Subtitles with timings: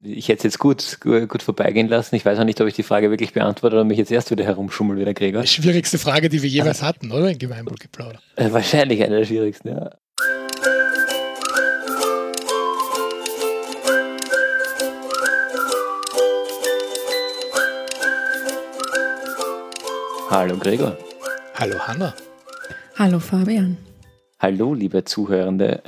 [0.00, 2.14] Ich hätte es jetzt gut, gut vorbeigehen lassen.
[2.14, 4.44] Ich weiß auch nicht, ob ich die Frage wirklich beantworte oder mich jetzt erst wieder
[4.44, 5.42] herumschummel wie der Gregor.
[5.42, 7.28] Die schwierigste Frage, die wir jeweils hatten, oder?
[7.28, 8.20] In Gemeinwohlgeplauder.
[8.36, 9.90] Äh, wahrscheinlich eine der schwierigsten, ja.
[20.30, 20.96] Hallo Gregor.
[21.54, 22.14] Hallo Hanna.
[22.94, 23.76] Hallo Fabian.
[24.38, 25.82] Hallo liebe Zuhörende.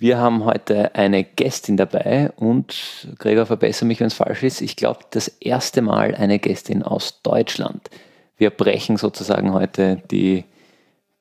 [0.00, 4.60] Wir haben heute eine Gästin dabei und Gregor, verbessere mich, wenn es falsch ist.
[4.60, 7.90] Ich glaube, das erste Mal eine Gästin aus Deutschland.
[8.36, 10.44] Wir brechen sozusagen heute die,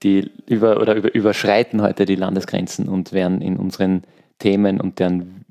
[0.04, 4.04] die über oder über, überschreiten heute die Landesgrenzen und werden in unseren
[4.38, 5.44] Themen und deren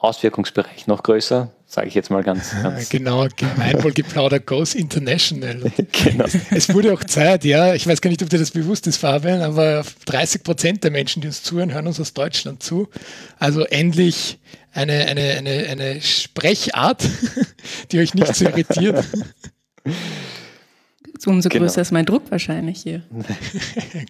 [0.00, 2.52] Auswirkungsbereich noch größer, sage ich jetzt mal ganz.
[2.62, 5.72] ganz genau, Gemeinwohlgeplauder goes international.
[5.92, 6.24] genau.
[6.50, 7.74] Es, wurde auch Zeit, ja.
[7.74, 11.20] Ich weiß gar nicht, ob dir das bewusst ist, Fabian, aber 30 Prozent der Menschen,
[11.20, 12.88] die uns zuhören, hören uns aus Deutschland zu.
[13.40, 14.38] Also endlich
[14.72, 17.02] eine, eine, eine, eine Sprechart,
[17.90, 19.04] die euch nicht so irritiert.
[21.26, 21.82] Umso größer genau.
[21.82, 23.02] ist mein Druck wahrscheinlich hier.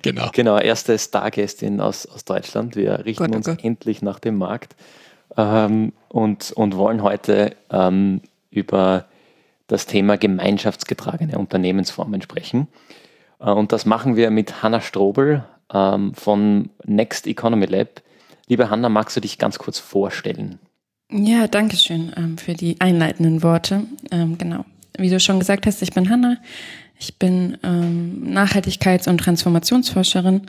[0.03, 0.29] genau.
[0.35, 2.77] Genau, erste Stargästin aus, aus Deutschland.
[2.77, 3.65] Wir richten Gott, oh uns Gott.
[3.65, 4.77] endlich nach dem Markt
[5.37, 9.07] ähm, und, und wollen heute ähm, über
[9.67, 12.69] das Thema gemeinschaftsgetragene Unternehmensformen sprechen.
[13.41, 18.03] Äh, und das machen wir mit Hanna Strobel ähm, von Next Economy Lab.
[18.49, 20.59] Liebe Hanna, magst du dich ganz kurz vorstellen?
[21.11, 23.85] Ja, danke schön ähm, für die einleitenden Worte.
[24.11, 24.65] Ähm, genau.
[24.97, 26.37] Wie du schon gesagt hast, ich bin Hanna.
[26.99, 30.43] Ich bin ähm, Nachhaltigkeits- und Transformationsforscherin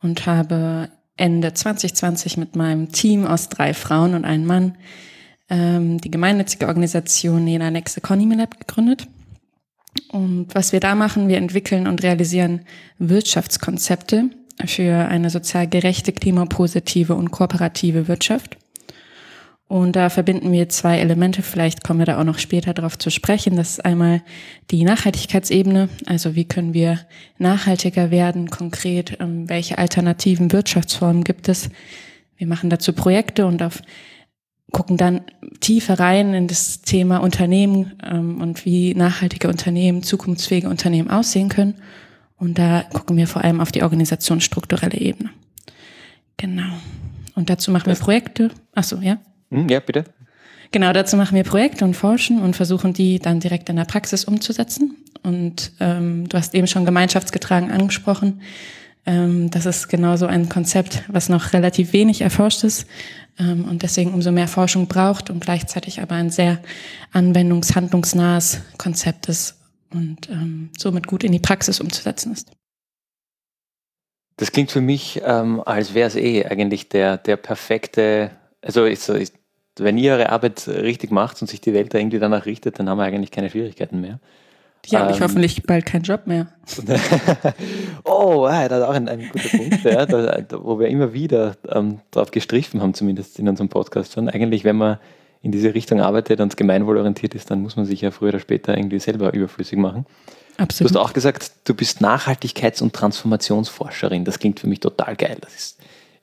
[0.00, 4.78] und habe Ende 2020 mit meinem Team aus drei Frauen und einem Mann
[5.50, 9.06] ähm, die gemeinnützige Organisation Nena Next Economy Lab gegründet.
[10.10, 12.62] Und was wir da machen, wir entwickeln und realisieren
[12.98, 14.30] Wirtschaftskonzepte
[14.66, 18.56] für eine sozial gerechte, klimapositive und kooperative Wirtschaft.
[19.68, 23.10] Und da verbinden wir zwei Elemente, vielleicht kommen wir da auch noch später darauf zu
[23.10, 23.54] sprechen.
[23.56, 24.22] Das ist einmal
[24.70, 27.00] die Nachhaltigkeitsebene, also wie können wir
[27.36, 31.68] nachhaltiger werden, konkret, ähm, welche alternativen Wirtschaftsformen gibt es.
[32.38, 33.82] Wir machen dazu Projekte und auf,
[34.72, 35.20] gucken dann
[35.60, 41.74] tiefer rein in das Thema Unternehmen ähm, und wie nachhaltige Unternehmen, zukunftsfähige Unternehmen aussehen können.
[42.38, 45.28] Und da gucken wir vor allem auf die organisationsstrukturelle Ebene.
[46.38, 46.72] Genau.
[47.34, 48.50] Und dazu machen wir Projekte.
[48.74, 49.18] Ach so, ja.
[49.50, 50.04] Hm, ja, bitte.
[50.70, 54.24] Genau, dazu machen wir Projekte und forschen und versuchen die dann direkt in der Praxis
[54.24, 54.96] umzusetzen.
[55.22, 58.42] Und ähm, du hast eben schon gemeinschaftsgetragen angesprochen.
[59.06, 62.86] Ähm, das ist genauso ein Konzept, was noch relativ wenig erforscht ist
[63.38, 66.58] ähm, und deswegen umso mehr Forschung braucht und gleichzeitig aber ein sehr
[67.12, 69.56] anwendungshandlungsnahes Konzept ist
[69.90, 72.50] und ähm, somit gut in die Praxis umzusetzen ist.
[74.36, 78.30] Das klingt für mich, ähm, als wäre es eh eigentlich der, der perfekte
[78.62, 79.32] also ich, so, ich,
[79.78, 82.88] wenn ihr eure Arbeit richtig macht und sich die Welt da irgendwie danach richtet, dann
[82.88, 84.20] haben wir eigentlich keine Schwierigkeiten mehr.
[84.86, 86.48] Ja, ähm, ich hoffentlich bald keinen Job mehr.
[88.04, 92.00] oh, das ist auch ein, ein guter Punkt, ja, da, wo wir immer wieder ähm,
[92.10, 94.28] drauf gestriffen haben, zumindest in unserem Podcast schon.
[94.28, 94.98] Eigentlich, wenn man
[95.42, 98.76] in diese Richtung arbeitet und gemeinwohlorientiert ist, dann muss man sich ja früher oder später
[98.76, 100.06] irgendwie selber überflüssig machen.
[100.56, 100.94] Absolut.
[100.94, 104.24] Du hast auch gesagt, du bist Nachhaltigkeits- und Transformationsforscherin.
[104.24, 105.38] Das klingt für mich total geil.
[105.40, 105.77] Das ist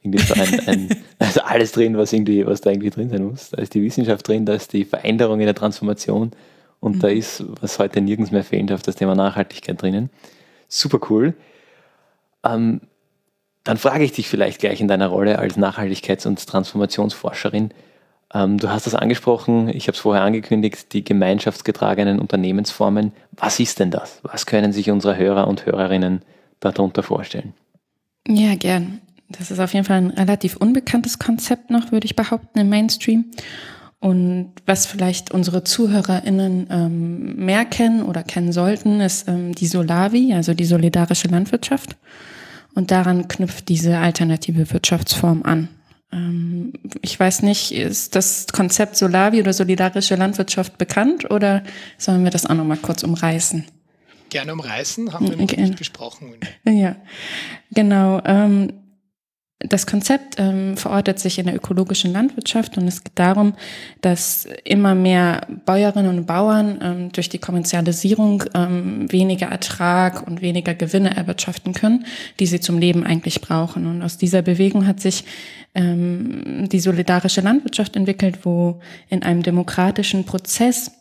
[0.06, 0.90] irgendwie so ein, ein,
[1.20, 3.50] also alles drin, was irgendwie, was da irgendwie drin sein muss.
[3.50, 6.32] Da ist die Wissenschaft drin, da ist die Veränderung in der Transformation
[6.80, 7.00] und mhm.
[7.00, 10.10] da ist, was heute nirgends mehr fehlt, auf das Thema Nachhaltigkeit drinnen.
[10.68, 11.34] Super cool.
[12.44, 12.82] Ähm,
[13.64, 17.72] dann frage ich dich vielleicht gleich in deiner Rolle als Nachhaltigkeits- und Transformationsforscherin.
[18.34, 23.12] Ähm, du hast das angesprochen, ich habe es vorher angekündigt, die gemeinschaftsgetragenen Unternehmensformen.
[23.32, 24.20] Was ist denn das?
[24.24, 26.22] Was können sich unsere Hörer und Hörerinnen
[26.60, 27.54] darunter vorstellen?
[28.28, 29.02] Ja, gern.
[29.30, 33.25] Das ist auf jeden Fall ein relativ unbekanntes Konzept noch, würde ich behaupten, im Mainstream.
[34.00, 40.34] Und was vielleicht unsere ZuhörerInnen ähm, mehr kennen oder kennen sollten, ist ähm, die Solavi,
[40.34, 41.96] also die solidarische Landwirtschaft.
[42.75, 45.69] Und daran knüpft diese alternative Wirtschaftsform an.
[46.12, 51.64] Ähm, ich weiß nicht, ist das Konzept Solavi oder solidarische Landwirtschaft bekannt oder
[51.97, 53.66] sollen wir das auch nochmal kurz umreißen?
[54.29, 55.61] Gerne umreißen, haben wir noch okay.
[55.61, 56.34] nicht besprochen.
[56.66, 56.96] Ja,
[57.72, 58.22] genau.
[58.26, 58.73] Ähm,
[59.59, 63.53] das Konzept ähm, verortet sich in der ökologischen Landwirtschaft und es geht darum,
[64.02, 70.73] dass immer mehr Bäuerinnen und Bauern ähm, durch die Kommerzialisierung ähm, weniger Ertrag und weniger
[70.73, 72.05] Gewinne erwirtschaften können,
[72.40, 73.87] die sie zum Leben eigentlich brauchen.
[73.87, 75.23] Und aus dieser Bewegung hat sich
[75.73, 80.91] ähm, die solidarische Landwirtschaft entwickelt, wo in einem demokratischen Prozess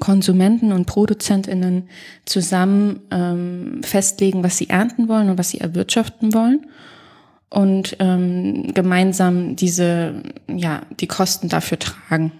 [0.00, 1.88] Konsumenten und Produzentinnen
[2.24, 6.66] zusammen ähm, festlegen, was sie ernten wollen und was sie erwirtschaften wollen
[7.50, 12.32] und ähm, gemeinsam diese, ja, die Kosten dafür tragen.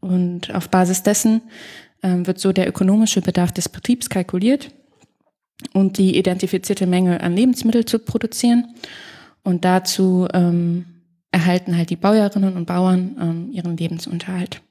[0.00, 1.42] Und auf Basis dessen
[2.02, 4.70] ähm, wird so der ökonomische Bedarf des Betriebs kalkuliert
[5.72, 8.74] und die identifizierte Menge an Lebensmitteln zu produzieren.
[9.42, 10.86] Und dazu ähm,
[11.30, 14.62] erhalten halt die Bäuerinnen und Bauern ähm, ihren Lebensunterhalt.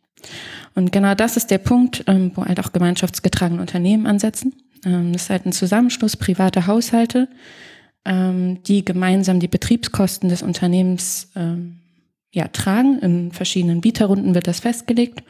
[0.73, 4.53] Und genau das ist der Punkt, ähm, wo halt auch gemeinschaftsgetragene Unternehmen ansetzen.
[4.85, 7.27] Ähm, das ist halt ein Zusammenschluss privater Haushalte,
[8.05, 11.79] ähm, die gemeinsam die Betriebskosten des Unternehmens ähm,
[12.33, 12.99] ja, tragen.
[12.99, 15.23] In verschiedenen Bieterrunden wird das festgelegt.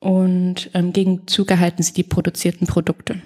[0.00, 3.22] Und im Gegenzug erhalten sie die produzierten Produkte.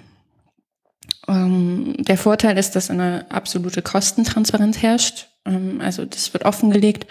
[1.27, 5.27] Ähm, der Vorteil ist, dass eine absolute Kostentransparenz herrscht.
[5.45, 7.05] Ähm, also das wird offengelegt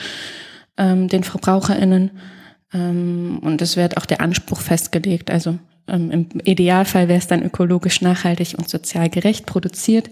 [0.77, 2.11] ähm, den VerbraucherInnen
[2.73, 5.31] ähm, und es wird auch der Anspruch festgelegt.
[5.31, 10.11] Also ähm, im Idealfall wäre es dann ökologisch nachhaltig und sozial gerecht produziert.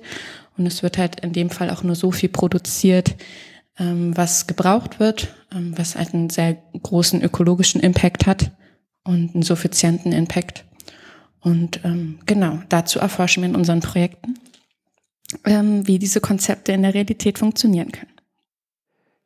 [0.56, 3.16] Und es wird halt in dem Fall auch nur so viel produziert,
[3.78, 8.52] ähm, was gebraucht wird, was halt einen sehr großen ökologischen Impact hat
[9.04, 10.64] und einen suffizienten Impact.
[11.40, 14.38] Und ähm, genau, dazu erforschen wir in unseren Projekten,
[15.44, 18.10] ähm, wie diese Konzepte in der Realität funktionieren können.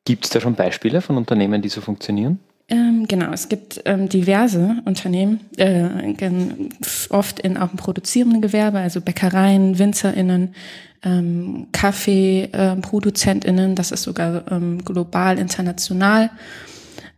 [0.05, 2.41] Gibt es da schon Beispiele von Unternehmen, die so funktionieren?
[2.71, 5.89] Ähm, genau, es gibt ähm, diverse Unternehmen, äh,
[7.09, 10.55] oft in auch im produzierenden Gewerbe, also Bäckereien, WinzerInnen,
[11.03, 16.31] ähm, Kaffeeproduzentinnen, das ist sogar ähm, global, international.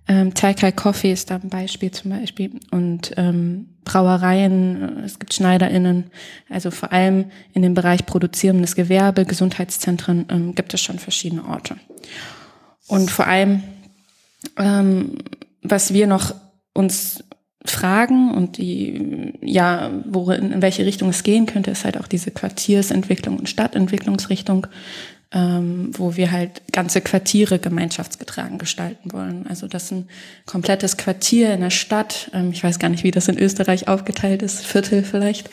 [0.09, 2.53] Ähm, Taikai Coffee ist da ein Beispiel zum Beispiel.
[2.71, 6.05] Und ähm, Brauereien, äh, es gibt SchneiderInnen,
[6.49, 11.77] also vor allem in dem Bereich produzierendes Gewerbe, Gesundheitszentren ähm, gibt es schon verschiedene Orte.
[12.89, 13.63] Und vor allem,
[14.57, 15.19] ähm,
[15.63, 16.35] was wir noch
[16.75, 17.25] uns
[17.65, 22.33] fragen und die, ja, worin, in welche Richtung es gehen könnte, ist halt auch diese
[22.33, 24.67] Quartiersentwicklung und Stadtentwicklungsrichtung
[25.35, 29.47] ähm, wo wir halt ganze Quartiere gemeinschaftsgetragen gestalten wollen.
[29.49, 30.09] Also das ist ein
[30.45, 34.43] komplettes Quartier in der Stadt, ähm, ich weiß gar nicht, wie das in Österreich aufgeteilt
[34.43, 35.49] ist, Viertel vielleicht,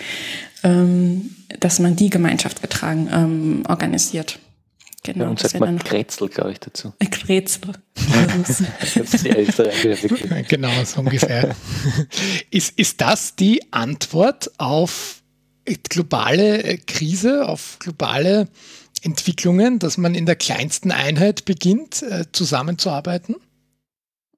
[0.63, 4.39] ähm, dass man die gemeinschaftsgetragen ähm, organisiert.
[5.03, 6.93] Genau, ja, und sagt man Kretzel, glaube ich, dazu.
[7.09, 7.71] Kretzel.
[10.47, 11.55] Genau, so ungefähr.
[12.51, 15.21] ist, ist das die Antwort auf
[15.89, 18.49] globale Krise, auf globale
[19.03, 23.35] Entwicklungen, dass man in der kleinsten Einheit beginnt, äh, zusammenzuarbeiten?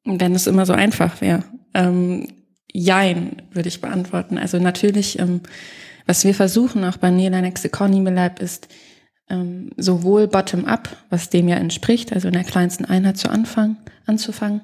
[0.04, 1.44] Wenn es immer so einfach wäre.
[1.74, 2.28] Ähm,
[2.72, 4.38] jein, würde ich beantworten.
[4.38, 5.42] Also natürlich, ähm,
[6.06, 8.68] was wir versuchen auch bei Neolinux Economy Lab ist,
[9.32, 14.62] ähm, sowohl bottom-up, was dem ja entspricht, also in der kleinsten Einheit zu Anfang, anzufangen,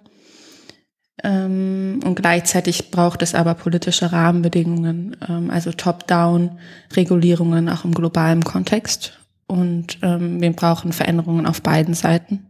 [1.24, 6.60] ähm, und gleichzeitig braucht es aber politische Rahmenbedingungen, ähm, also Top-Down,
[6.96, 9.18] Regulierungen auch im globalen Kontext.
[9.48, 12.46] Und ähm, wir brauchen Veränderungen auf beiden Seiten.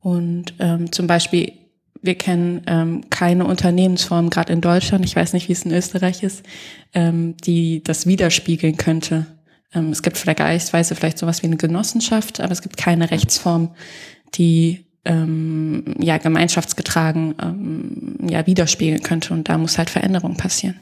[0.00, 1.52] Und ähm, zum Beispiel,
[2.00, 6.22] wir kennen ähm, keine Unternehmensform, gerade in Deutschland, ich weiß nicht, wie es in Österreich
[6.22, 6.44] ist,
[6.94, 9.26] ähm, die das widerspiegeln könnte.
[9.74, 13.70] Ähm, es gibt vergleichsweise vielleicht sowas wie eine Genossenschaft, aber es gibt keine Rechtsform,
[14.34, 19.34] die ähm, ja gemeinschaftsgetragen ähm, ja widerspiegeln könnte.
[19.34, 20.78] Und da muss halt Veränderung passieren.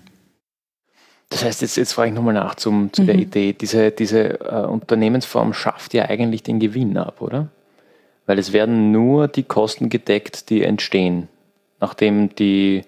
[1.29, 3.07] Das heißt, jetzt, jetzt frage ich nochmal nach zum, zu mhm.
[3.07, 3.53] der Idee.
[3.53, 7.49] Diese, diese äh, Unternehmensform schafft ja eigentlich den Gewinn ab, oder?
[8.27, 11.29] Weil es werden nur die Kosten gedeckt, die entstehen,
[11.81, 12.83] nachdem die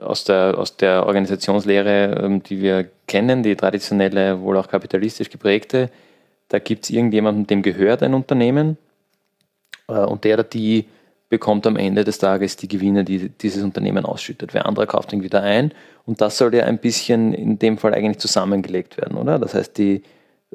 [0.00, 5.90] aus der, aus der Organisationslehre, ähm, die wir kennen, die traditionelle, wohl auch kapitalistisch geprägte,
[6.48, 8.76] da gibt es irgendjemanden, dem gehört ein Unternehmen
[9.88, 10.86] äh, und der oder die
[11.28, 14.52] bekommt am Ende des Tages die Gewinne, die dieses Unternehmen ausschüttet.
[14.52, 15.72] Wer andere kauft ihn wieder ein
[16.04, 19.38] und das soll ja ein bisschen in dem Fall eigentlich zusammengelegt werden, oder?
[19.38, 20.02] Das heißt, die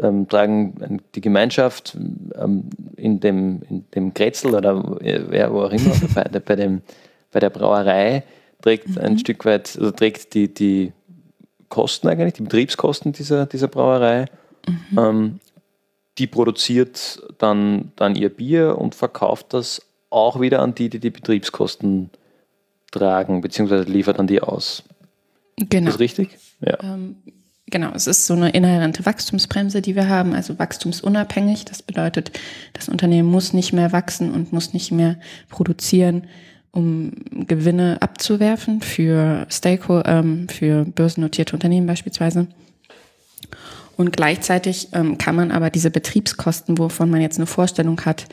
[0.02, 1.98] ähm, tragen die Gemeinschaft
[2.38, 6.82] ähm, in, dem, in dem Kretzel oder wer wo auch immer, bei, bei, dem,
[7.32, 8.24] bei der Brauerei
[8.62, 8.98] trägt mhm.
[8.98, 10.94] ein Stück weit, also trägt die, die
[11.70, 14.26] Kosten eigentlich, die Betriebskosten dieser, dieser Brauerei.
[14.68, 14.98] Mhm.
[14.98, 15.40] Ähm,
[16.18, 21.10] die produziert dann, dann ihr Bier und verkauft das auch wieder an die, die die
[21.10, 22.10] Betriebskosten
[22.92, 24.84] tragen, beziehungsweise liefert an die aus.
[25.58, 25.90] Genau.
[25.90, 26.38] Ist das richtig?
[26.62, 26.78] Ja.
[26.82, 27.18] Ähm,
[27.68, 31.66] genau, es ist so eine inhärente Wachstumsbremse, die wir haben, also wachstumsunabhängig.
[31.66, 32.32] Das bedeutet,
[32.74, 35.18] das Unternehmen muss nicht mehr wachsen und muss nicht mehr
[35.50, 36.28] produzieren,
[36.76, 37.12] um
[37.48, 42.48] Gewinne abzuwerfen für Stakeholder, ähm, für börsennotierte Unternehmen beispielsweise.
[43.98, 48.28] Und gleichzeitig ähm, kann man aber diese Betriebskosten, wovon man jetzt eine Vorstellung hat,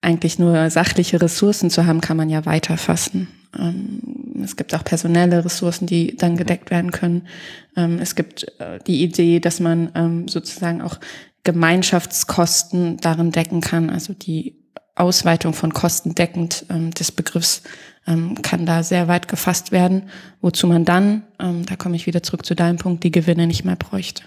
[0.00, 3.28] eigentlich nur sachliche Ressourcen zu haben, kann man ja weiterfassen.
[3.58, 7.28] Ähm, es gibt auch personelle Ressourcen, die dann gedeckt werden können.
[7.76, 10.98] Ähm, es gibt äh, die Idee, dass man ähm, sozusagen auch
[11.44, 14.63] Gemeinschaftskosten darin decken kann, also die
[14.94, 17.62] Ausweitung von kostendeckend ähm, des Begriffs
[18.06, 20.08] ähm, kann da sehr weit gefasst werden,
[20.40, 23.64] wozu man dann, ähm, da komme ich wieder zurück zu deinem Punkt, die Gewinne nicht
[23.64, 24.24] mehr bräuchte.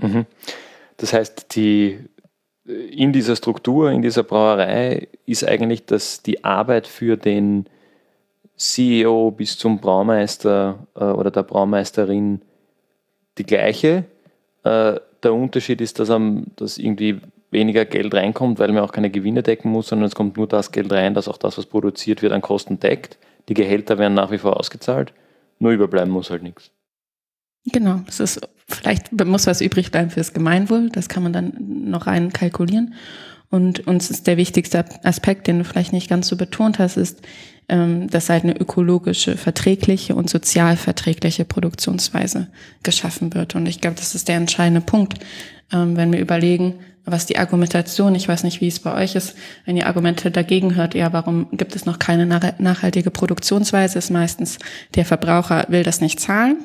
[0.00, 0.26] Mhm.
[0.96, 1.98] Das heißt, die,
[2.64, 7.66] in dieser Struktur, in dieser Brauerei ist eigentlich dass die Arbeit für den
[8.56, 12.42] CEO bis zum Braumeister äh, oder der Braumeisterin
[13.38, 14.04] die gleiche.
[14.64, 19.10] Äh, der Unterschied ist, dass, am, dass irgendwie weniger Geld reinkommt, weil man auch keine
[19.10, 22.22] Gewinne decken muss, sondern es kommt nur das Geld rein, dass auch das, was produziert
[22.22, 23.18] wird, an Kosten deckt.
[23.48, 25.12] Die Gehälter werden nach wie vor ausgezahlt,
[25.58, 26.70] nur überbleiben muss halt nichts.
[27.66, 32.06] Genau, es ist vielleicht muss was übrig bleiben fürs Gemeinwohl, das kann man dann noch
[32.06, 32.94] rein kalkulieren.
[33.50, 37.20] Und uns ist der wichtigste Aspekt, den du vielleicht nicht ganz so betont hast, ist,
[37.68, 42.46] ähm, dass halt eine ökologische, verträgliche und sozial verträgliche Produktionsweise
[42.84, 43.56] geschaffen wird.
[43.56, 45.18] Und ich glaube, das ist der entscheidende Punkt,
[45.72, 49.34] ähm, wenn wir überlegen, was die Argumentation, ich weiß nicht, wie es bei euch ist,
[49.64, 54.58] wenn ihr Argumente dagegen hört, ja, warum gibt es noch keine nachhaltige Produktionsweise, ist meistens,
[54.94, 56.58] der Verbraucher will das nicht zahlen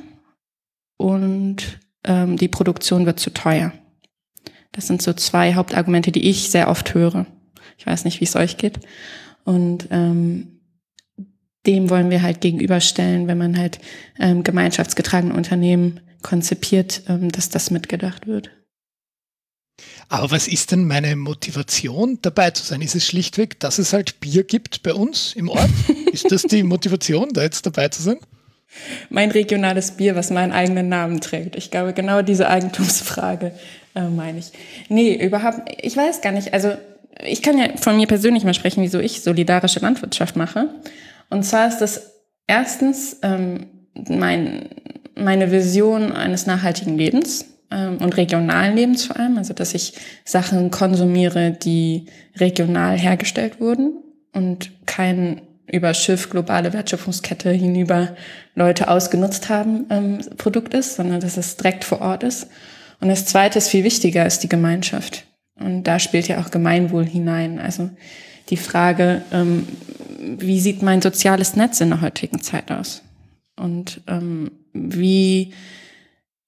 [0.98, 3.74] und ähm, die Produktion wird zu teuer.
[4.72, 7.25] Das sind so zwei Hauptargumente, die ich sehr oft höre.
[7.77, 8.80] Ich weiß nicht, wie es euch geht.
[9.46, 10.60] Und ähm,
[11.65, 13.80] dem wollen wir halt gegenüberstellen, wenn man halt
[14.20, 18.51] ähm, gemeinschaftsgetragene Unternehmen konzipiert, ähm, dass das mitgedacht wird.
[20.08, 22.82] Aber was ist denn meine Motivation, dabei zu sein?
[22.82, 25.70] Ist es schlichtweg, dass es halt Bier gibt bei uns im Ort?
[26.12, 28.17] ist das die Motivation, da jetzt dabei zu sein?
[29.10, 31.55] Mein regionales Bier, was meinen eigenen Namen trägt.
[31.55, 33.53] Ich glaube, genau diese Eigentumsfrage
[33.96, 34.51] äh, meine ich.
[34.89, 36.53] Nee, überhaupt, ich weiß gar nicht.
[36.53, 36.74] Also,
[37.25, 40.70] ich kann ja von mir persönlich mal sprechen, wieso ich solidarische Landwirtschaft mache.
[41.29, 42.12] Und zwar ist das
[42.46, 43.67] erstens ähm,
[44.10, 44.70] mein,
[45.15, 49.38] meine Vision eines nachhaltigen Lebens ähm, und regionalen Lebens vor allem.
[49.38, 49.94] Also, dass ich
[50.24, 52.06] Sachen konsumiere, die
[52.38, 53.94] regional hergestellt wurden
[54.34, 55.42] und kein
[55.72, 58.16] über Schiff globale Wertschöpfungskette hinüber
[58.54, 62.48] Leute ausgenutzt haben ähm, Produkt ist, sondern dass es direkt vor Ort ist.
[63.02, 65.26] Und das Zweite ist viel wichtiger, ist die Gemeinschaft.
[65.60, 67.60] Und da spielt ja auch Gemeinwohl hinein.
[67.60, 67.90] Also
[68.50, 69.68] die Frage, ähm,
[70.20, 73.02] wie sieht mein soziales Netz in der heutigen Zeit aus?
[73.58, 75.54] Und ähm, wie,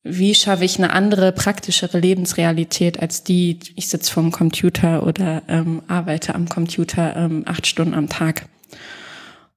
[0.03, 5.81] wie schaffe ich eine andere, praktischere Lebensrealität als die, ich sitze vorm Computer oder ähm,
[5.87, 8.47] arbeite am Computer ähm, acht Stunden am Tag?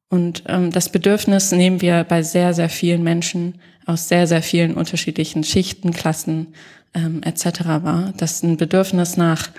[0.09, 4.75] Und ähm, das Bedürfnis nehmen wir bei sehr, sehr vielen Menschen aus sehr, sehr vielen
[4.75, 6.49] unterschiedlichen Schichten, Klassen
[6.95, 7.61] ähm, etc.
[7.83, 8.13] wahr.
[8.17, 9.51] Das ein Bedürfnis nach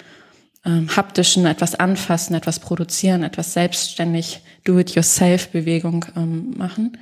[0.65, 6.97] ähm, haptischen, etwas anfassen, etwas produzieren, etwas selbstständig Do-it-yourself-Bewegung ähm, machen.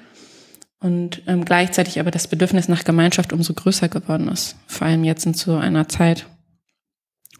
[0.79, 4.55] Und ähm, gleichzeitig aber das Bedürfnis nach Gemeinschaft umso größer geworden ist.
[4.67, 6.25] Vor allem jetzt in so einer Zeit.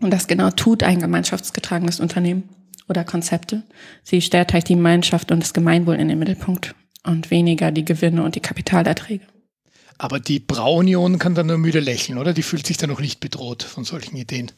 [0.01, 2.50] Und das genau tut ein gemeinschaftsgetragenes Unternehmen
[2.89, 3.63] oder Konzepte.
[4.03, 8.24] Sie stellt halt die Gemeinschaft und das Gemeinwohl in den Mittelpunkt und weniger die Gewinne
[8.24, 9.25] und die Kapitalerträge.
[9.98, 12.34] Aber die Braunion kann dann nur müde lächeln, oder?
[12.34, 14.51] Die fühlt sich dann noch nicht bedroht von solchen Ideen.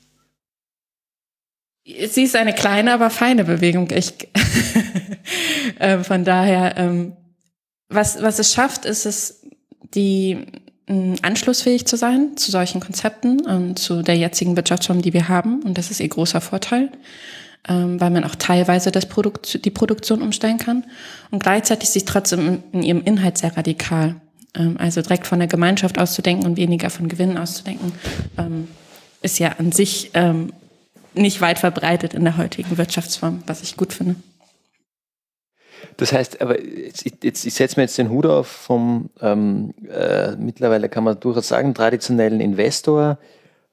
[1.83, 3.89] Sie ist eine kleine, aber feine Bewegung.
[3.89, 4.13] Ich,
[5.79, 7.13] äh, von daher, ähm,
[7.91, 9.41] was, was es schafft, ist es,
[9.93, 10.45] die
[10.87, 15.61] äh, anschlussfähig zu sein zu solchen Konzepten, ähm, zu der jetzigen Wirtschaftsform, die wir haben.
[15.63, 16.89] Und das ist ihr großer Vorteil
[17.67, 20.83] ähm, weil man auch teilweise das Produkt, die Produktion umstellen kann.
[21.29, 24.15] Und gleichzeitig sie trotzdem in ihrem Inhalt sehr radikal.
[24.55, 27.91] Ähm, also direkt von der Gemeinschaft auszudenken und weniger von Gewinnen auszudenken,
[28.37, 28.67] ähm,
[29.21, 30.51] ist ja an sich ähm,
[31.13, 34.15] nicht weit verbreitet in der heutigen Wirtschaftsform, was ich gut finde.
[35.97, 40.35] Das heißt, aber jetzt, jetzt, ich setze mir jetzt den Hut auf vom ähm, äh,
[40.35, 43.17] mittlerweile kann man durchaus sagen, traditionellen Investor,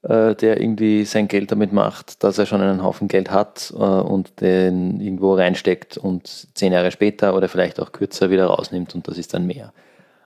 [0.02, 3.82] äh, der irgendwie sein Geld damit macht, dass er schon einen Haufen Geld hat äh,
[3.82, 9.08] und den irgendwo reinsteckt und zehn Jahre später oder vielleicht auch kürzer wieder rausnimmt und
[9.08, 9.72] das ist dann mehr.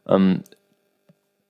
[0.08, 0.42] Ähm,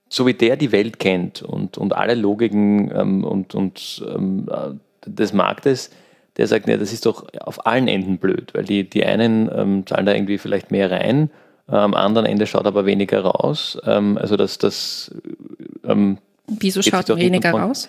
[0.09, 4.75] so wie der die Welt kennt und, und alle Logiken ähm, und, und ähm, äh,
[5.07, 5.91] des Marktes,
[6.37, 9.87] der sagt, ja, das ist doch auf allen Enden blöd, weil die, die einen ähm,
[9.87, 11.31] zahlen da irgendwie vielleicht mehr rein,
[11.69, 13.79] äh, am anderen Ende schaut aber weniger raus.
[13.85, 15.15] Ähm, also dass das
[15.85, 17.89] ähm, Wieso schaut weniger raus?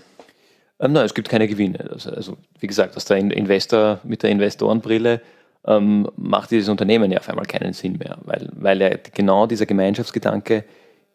[0.79, 1.89] Ähm, nein, es gibt keine Gewinne.
[1.91, 5.21] Also, also, wie gesagt, aus der Investor mit der Investorenbrille
[5.65, 9.65] ähm, macht dieses Unternehmen ja auf einmal keinen Sinn mehr, weil, weil ja genau dieser
[9.65, 10.65] Gemeinschaftsgedanke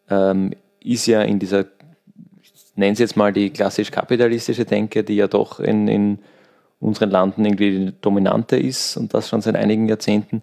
[0.09, 1.65] ähm, ist ja in dieser,
[2.41, 6.19] ich nenne es jetzt mal die klassisch kapitalistische Denke, die ja doch in, in
[6.79, 10.41] unseren Landen irgendwie die dominante ist und das schon seit einigen Jahrzehnten.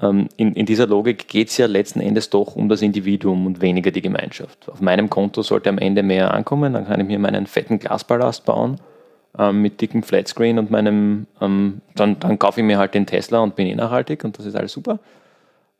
[0.00, 3.60] Ähm, in, in dieser Logik geht es ja letzten Endes doch um das Individuum und
[3.60, 4.68] weniger die Gemeinschaft.
[4.68, 8.44] Auf meinem Konto sollte am Ende mehr ankommen, dann kann ich mir meinen fetten Glaspalast
[8.44, 8.80] bauen
[9.38, 13.40] ähm, mit dickem Flatscreen und meinem, ähm, dann, dann kaufe ich mir halt den Tesla
[13.40, 14.98] und bin eh nachhaltig und das ist alles super.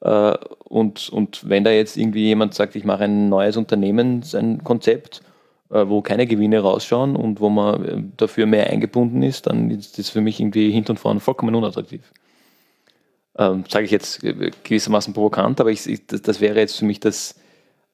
[0.01, 0.35] Äh,
[0.65, 5.23] und, und wenn da jetzt irgendwie jemand sagt, ich mache ein neues Unternehmen, ein Konzept,
[5.73, 10.11] wo keine Gewinne rausschauen und wo man äh, dafür mehr eingebunden ist, dann ist das
[10.11, 12.13] für mich irgendwie hinten und vorne vollkommen unattraktiv.
[13.39, 17.01] Ähm, Sage ich jetzt gewissermaßen provokant, aber ich, ich, das, das, wäre jetzt für mich
[17.01, 17.37] das,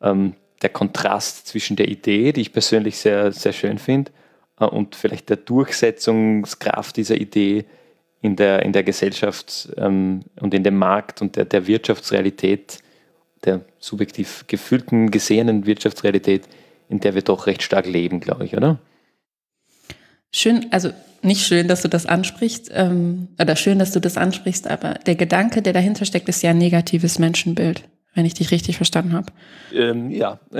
[0.02, 4.10] ähm, der Kontrast zwischen der Idee, die ich persönlich sehr, sehr schön finde,
[4.58, 7.64] äh, und vielleicht der Durchsetzungskraft dieser Idee
[8.20, 12.78] in der, in der Gesellschaft ähm, und in dem Markt und der, der Wirtschaftsrealität,
[13.44, 16.48] der subjektiv gefühlten, gesehenen Wirtschaftsrealität,
[16.88, 18.78] in der wir doch recht stark leben, glaube ich, oder?
[20.32, 20.90] Schön, also
[21.22, 25.14] nicht schön, dass du das ansprichst, ähm, oder schön, dass du das ansprichst, aber der
[25.14, 27.82] Gedanke, der dahinter steckt, ist ja ein negatives Menschenbild,
[28.14, 29.32] wenn ich dich richtig verstanden habe.
[29.74, 30.38] Ähm, ja.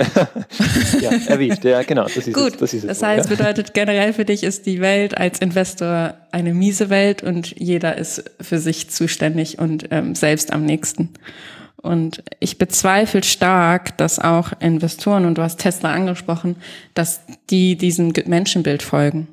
[1.01, 2.03] ja, erwischt, ja, genau.
[2.03, 3.35] Das ist Gut, es, das, ist das heißt, ja.
[3.35, 8.23] bedeutet generell für dich ist die Welt als Investor eine miese Welt und jeder ist
[8.41, 11.09] für sich zuständig und ähm, selbst am nächsten.
[11.81, 16.57] Und ich bezweifle stark, dass auch Investoren, und du hast Tesla angesprochen,
[16.93, 19.27] dass die diesem Menschenbild folgen.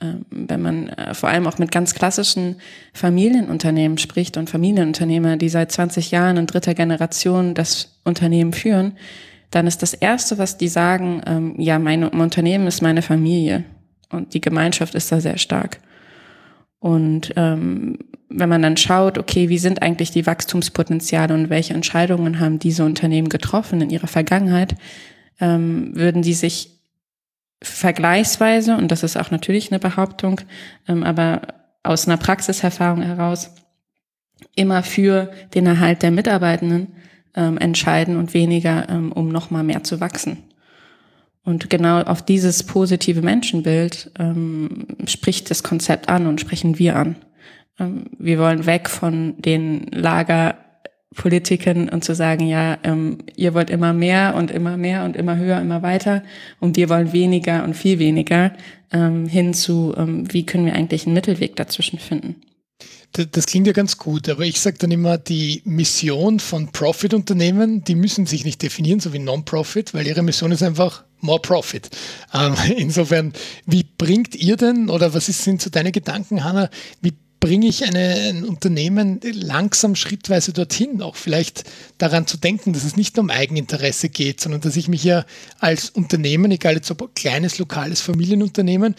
[0.00, 2.56] Ähm, wenn man äh, vor allem auch mit ganz klassischen
[2.92, 8.96] Familienunternehmen spricht und Familienunternehmer, die seit 20 Jahren in dritter Generation das Unternehmen führen,
[9.50, 13.64] dann ist das Erste, was die sagen, ähm, ja, mein Unternehmen ist meine Familie.
[14.10, 15.78] Und die Gemeinschaft ist da sehr stark.
[16.86, 22.38] Und ähm, wenn man dann schaut, okay, wie sind eigentlich die Wachstumspotenziale und welche Entscheidungen
[22.38, 24.76] haben diese Unternehmen getroffen in ihrer Vergangenheit,
[25.40, 26.78] ähm, würden die sich
[27.60, 30.40] vergleichsweise, und das ist auch natürlich eine Behauptung,
[30.86, 31.42] ähm, aber
[31.82, 33.50] aus einer Praxiserfahrung heraus,
[34.54, 36.92] immer für den Erhalt der Mitarbeitenden
[37.34, 40.44] ähm, entscheiden und weniger, ähm, um nochmal mehr zu wachsen.
[41.46, 47.14] Und genau auf dieses positive Menschenbild ähm, spricht das Konzept an und sprechen wir an.
[47.78, 53.92] Ähm, wir wollen weg von den Lagerpolitiken und zu sagen, ja, ähm, ihr wollt immer
[53.92, 56.24] mehr und immer mehr und immer höher, immer weiter
[56.58, 58.50] und wir wollen weniger und viel weniger
[58.92, 62.42] ähm, hin zu, ähm, wie können wir eigentlich einen Mittelweg dazwischen finden.
[63.24, 67.94] Das klingt ja ganz gut, aber ich sage dann immer, die Mission von Profit-Unternehmen, die
[67.94, 71.88] müssen sich nicht definieren, so wie Non-Profit, weil ihre Mission ist einfach more profit.
[72.34, 73.32] Ähm, insofern,
[73.64, 78.14] wie bringt ihr denn, oder was sind so deine Gedanken, Hanna, wie bringe ich eine,
[78.30, 81.64] ein Unternehmen langsam schrittweise dorthin, auch vielleicht
[81.98, 85.24] daran zu denken, dass es nicht um Eigeninteresse geht, sondern dass ich mich ja
[85.58, 88.96] als Unternehmen, egal jetzt ob kleines, lokales Familienunternehmen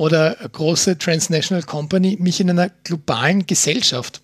[0.00, 4.22] oder große Transnational Company, mich in einer globalen Gesellschaft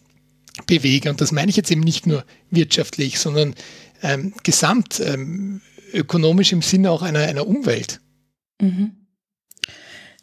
[0.66, 1.10] bewege.
[1.10, 3.54] Und das meine ich jetzt eben nicht nur wirtschaftlich, sondern
[4.02, 5.60] ähm, gesamt ähm,
[5.92, 8.00] ökonomisch im Sinne auch einer, einer Umwelt.
[8.58, 8.92] Mhm.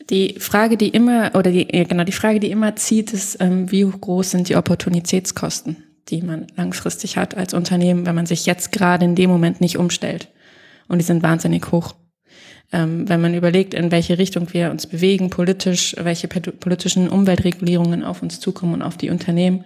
[0.10, 3.84] Die Frage, die immer, oder die, genau, die Frage, die immer zieht, ist, ähm, wie
[3.84, 9.06] groß sind die Opportunitätskosten, die man langfristig hat als Unternehmen, wenn man sich jetzt gerade
[9.06, 10.30] in dem Moment nicht umstellt.
[10.88, 11.94] Und die sind wahnsinnig hoch.
[12.74, 18.22] Ähm, wenn man überlegt, in welche Richtung wir uns bewegen, politisch, welche politischen Umweltregulierungen auf
[18.22, 19.64] uns zukommen und auf die Unternehmen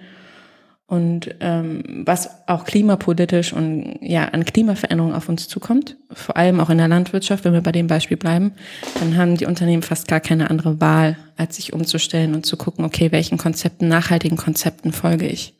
[0.87, 6.69] und ähm, was auch klimapolitisch und ja an Klimaveränderungen auf uns zukommt, vor allem auch
[6.69, 8.53] in der Landwirtschaft, wenn wir bei dem Beispiel bleiben,
[8.99, 12.85] dann haben die Unternehmen fast gar keine andere Wahl, als sich umzustellen und zu gucken,
[12.85, 15.55] okay, welchen Konzepten, nachhaltigen Konzepten folge ich.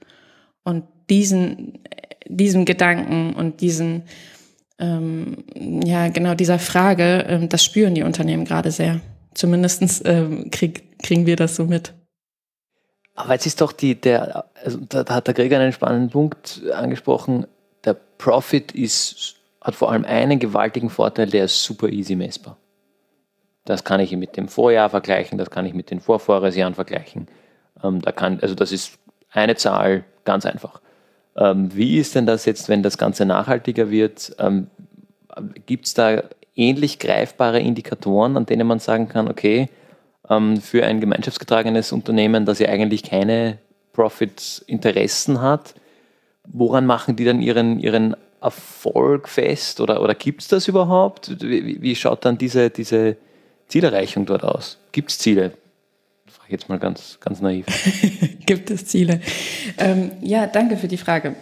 [0.64, 1.80] Und diesen,
[2.26, 4.04] diesem Gedanken und diesen,
[4.80, 9.02] ähm, ja genau dieser Frage, ähm, das spüren die Unternehmen gerade sehr.
[9.34, 11.94] Zumindestens ähm, krieg, kriegen wir das so mit.
[13.16, 16.62] Aber jetzt ist doch die, der, also da, da hat der Gregor einen spannenden Punkt
[16.72, 17.48] angesprochen.
[17.84, 22.58] Der Profit ist, hat vor allem einen gewaltigen Vorteil, der ist super easy messbar.
[23.66, 27.28] Das kann ich mit dem Vorjahr vergleichen, das kann ich mit den Vorvorjahresjahren vergleichen.
[27.84, 29.00] Ähm, da kann, also das ist
[29.32, 30.82] eine Zahl, ganz einfach.
[31.38, 34.36] Ähm, wie ist denn das jetzt, wenn das Ganze nachhaltiger wird?
[34.40, 34.68] Ähm,
[35.66, 36.24] Gibt es da
[36.56, 39.70] ähnlich greifbare Indikatoren, an denen man sagen kann, okay,
[40.30, 43.60] ähm, für ein gemeinschaftsgetragenes Unternehmen, das ja eigentlich keine
[43.94, 45.76] Profit-Interessen hat.
[46.46, 51.42] Woran machen die dann ihren, ihren Erfolg fest oder, oder gibt es das überhaupt?
[51.42, 53.18] Wie, wie, schaut dann diese, diese
[53.68, 54.78] Zielerreichung dort aus?
[54.92, 55.54] Gibt es Ziele?
[56.50, 57.66] Jetzt mal ganz, ganz naiv.
[58.46, 59.20] gibt es Ziele?
[59.78, 61.36] Ähm, ja, danke für die Frage.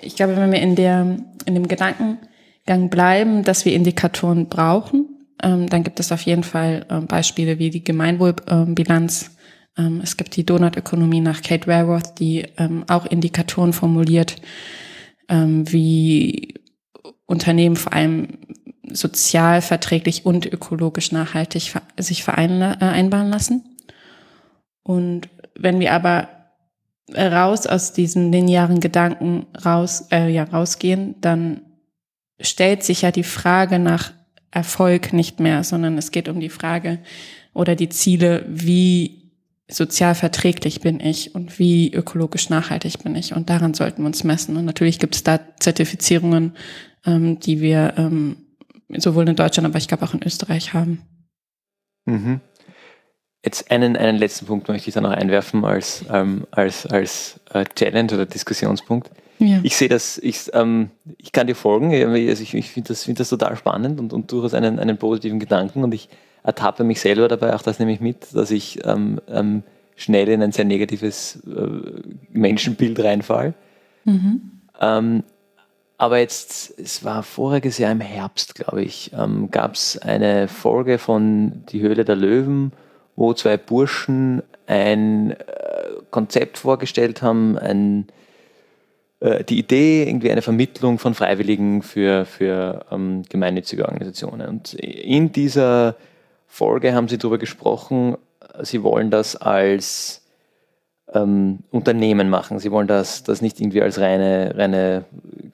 [0.00, 5.08] Ich glaube, wenn wir in, der, in dem Gedankengang bleiben, dass wir Indikatoren brauchen,
[5.42, 9.32] ähm, dann gibt es auf jeden Fall ähm, Beispiele wie die Gemeinwohlbilanz.
[9.76, 14.36] Ähm, es gibt die Donutökonomie nach Kate Raworth, die ähm, auch Indikatoren formuliert,
[15.28, 16.54] ähm, wie
[17.26, 18.28] Unternehmen vor allem
[18.92, 23.73] sozial verträglich und ökologisch nachhaltig sich vereinbaren lassen.
[24.84, 26.28] Und wenn wir aber
[27.12, 31.62] raus aus diesem linearen Gedanken raus, äh, ja, rausgehen, dann
[32.40, 34.12] stellt sich ja die Frage nach
[34.50, 37.00] Erfolg nicht mehr, sondern es geht um die Frage
[37.52, 39.32] oder die Ziele, wie
[39.68, 43.34] sozial verträglich bin ich und wie ökologisch nachhaltig bin ich.
[43.34, 44.56] Und daran sollten wir uns messen.
[44.56, 46.52] Und natürlich gibt es da Zertifizierungen,
[47.06, 48.36] ähm, die wir ähm,
[48.88, 51.02] sowohl in Deutschland, aber ich glaube auch in Österreich haben.
[52.04, 52.40] Mhm.
[53.44, 57.64] Jetzt einen, einen letzten Punkt möchte ich da noch einwerfen als, ähm, als, als äh,
[57.74, 59.10] Challenge oder Diskussionspunkt.
[59.38, 59.60] Ja.
[59.62, 63.20] Ich sehe das, ich, ähm, ich kann dir folgen, also ich, ich finde das, find
[63.20, 66.08] das total spannend und, und durchaus einen, einen positiven Gedanken und ich
[66.42, 69.62] ertappe mich selber dabei, auch das nehme ich mit, dass ich ähm, ähm,
[69.96, 73.54] schnell in ein sehr negatives äh, Menschenbild reinfall.
[74.04, 74.60] Mhm.
[74.80, 75.22] Ähm,
[75.98, 80.98] aber jetzt, es war voriges Jahr im Herbst, glaube ich, ähm, gab es eine Folge
[80.98, 82.72] von Die Höhle der Löwen,
[83.16, 85.36] wo zwei Burschen ein äh,
[86.10, 88.06] Konzept vorgestellt haben, ein
[89.20, 94.48] äh, die Idee, irgendwie eine Vermittlung von Freiwilligen für, für ähm, gemeinnützige Organisationen.
[94.48, 95.96] Und in dieser
[96.46, 98.16] Folge haben sie darüber gesprochen,
[98.62, 100.22] sie wollen das als
[101.12, 102.58] ähm, Unternehmen machen.
[102.58, 105.04] Sie wollen das, das nicht irgendwie als reine, reine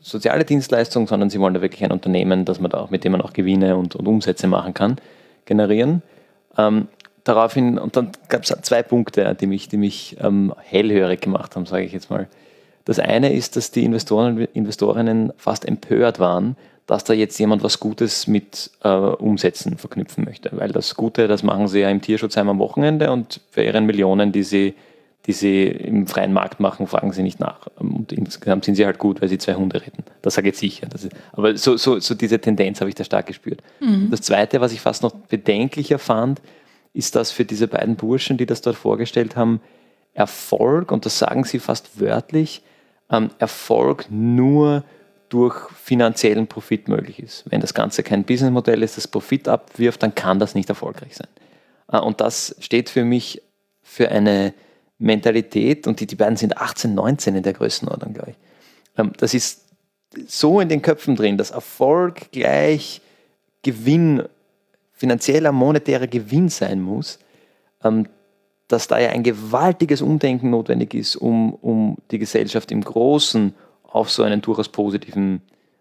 [0.01, 3.13] soziale Dienstleistung, sondern sie wollen da wirklich ein Unternehmen, dass man da auch, mit dem
[3.13, 4.97] man auch Gewinne und, und Umsätze machen kann,
[5.45, 6.03] generieren.
[6.57, 6.89] Ähm,
[7.25, 11.67] daraufhin, und dann gab es zwei Punkte, die mich, die mich ähm, hellhörig gemacht haben,
[11.67, 12.29] sage ich jetzt mal.
[12.85, 16.57] Das eine ist, dass die Investoren und Investorinnen fast empört waren,
[16.87, 20.51] dass da jetzt jemand was Gutes mit äh, Umsätzen verknüpfen möchte.
[20.53, 24.33] Weil das Gute, das machen sie ja im Tierschutzheim am Wochenende und für ihren Millionen,
[24.33, 24.75] die sie,
[25.27, 27.69] die sie im freien Markt machen, fragen sie nicht nach.
[27.79, 30.03] Und insgesamt sind sie halt gut, weil sie zwei Hunde retten.
[30.23, 30.89] Das sage ich sicher.
[30.93, 33.63] Ist, aber so, so, so diese Tendenz habe ich da stark gespürt.
[33.79, 34.09] Mhm.
[34.11, 36.41] Das Zweite, was ich fast noch bedenklicher fand,
[36.93, 39.61] ist, dass für diese beiden Burschen, die das dort vorgestellt haben,
[40.13, 42.63] Erfolg, und das sagen sie fast wörtlich,
[43.11, 44.85] ähm, Erfolg nur
[45.29, 47.45] durch finanziellen Profit möglich ist.
[47.49, 51.29] Wenn das Ganze kein Businessmodell ist, das Profit abwirft, dann kann das nicht erfolgreich sein.
[51.93, 53.43] Äh, und das steht für mich
[53.83, 54.53] für eine
[54.99, 58.37] Mentalität, und die, die beiden sind 18, 19 in der Größenordnung, glaube ich.
[58.99, 59.65] Ähm, das ist
[60.27, 63.01] so in den Köpfen drin, dass Erfolg gleich
[63.63, 64.25] Gewinn,
[65.01, 67.19] finanzieller, monetärer Gewinn sein muss,
[67.83, 68.07] ähm,
[68.69, 74.11] dass da ja ein gewaltiges Umdenken notwendig ist, um, um die Gesellschaft im Großen auf
[74.11, 75.41] so einen durchaus positiven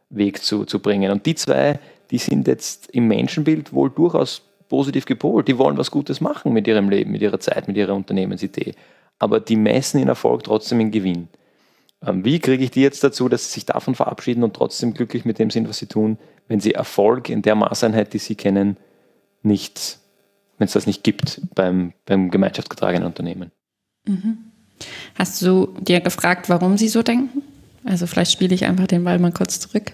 [0.09, 1.11] Weg zu, zu bringen.
[1.11, 1.79] Und die zwei,
[2.11, 5.49] die sind jetzt im Menschenbild wohl durchaus positiv gepolt.
[5.49, 8.73] Die wollen was Gutes machen mit ihrem Leben, mit ihrer Zeit, mit ihrer Unternehmensidee.
[9.19, 11.27] Aber die messen in Erfolg trotzdem in Gewinn.
[12.07, 15.25] Ähm, wie kriege ich die jetzt dazu, dass sie sich davon verabschieden und trotzdem glücklich
[15.25, 18.77] mit dem sind, was sie tun, wenn sie Erfolg in der Maßeinheit, die sie kennen,
[19.43, 19.99] nicht
[20.59, 23.51] wenn es das nicht gibt beim, beim gemeinschaftsgetragenen Unternehmen.
[24.05, 24.37] Mhm.
[25.15, 27.41] Hast du dir gefragt, warum sie so denken?
[27.85, 29.93] Also vielleicht spiele ich einfach den Ball mal kurz zurück.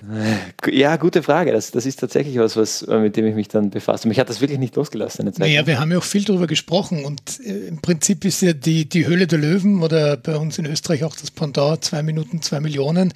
[0.71, 1.51] Ja, gute Frage.
[1.51, 4.07] Das, das ist tatsächlich was, was, äh, mit dem ich mich dann befasse.
[4.07, 5.21] Mich hat das wirklich nicht losgelassen.
[5.21, 8.41] Eine Zeit naja, wir haben ja auch viel darüber gesprochen und äh, im Prinzip ist
[8.41, 12.01] ja die, die Höhle der Löwen oder bei uns in Österreich auch das Pendant, zwei
[12.01, 13.13] Minuten, zwei Millionen.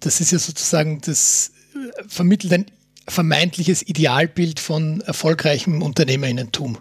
[0.00, 2.66] Das ist ja sozusagen, das äh, vermittelt ein
[3.10, 6.78] vermeintliches Idealbild von erfolgreichem Unternehmerinnentum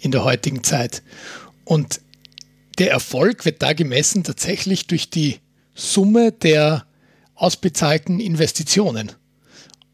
[0.00, 1.02] in der heutigen Zeit.
[1.64, 2.00] Und
[2.78, 5.40] der Erfolg wird da gemessen tatsächlich durch die
[5.74, 6.86] Summe der
[7.34, 9.12] ausbezahlten Investitionen.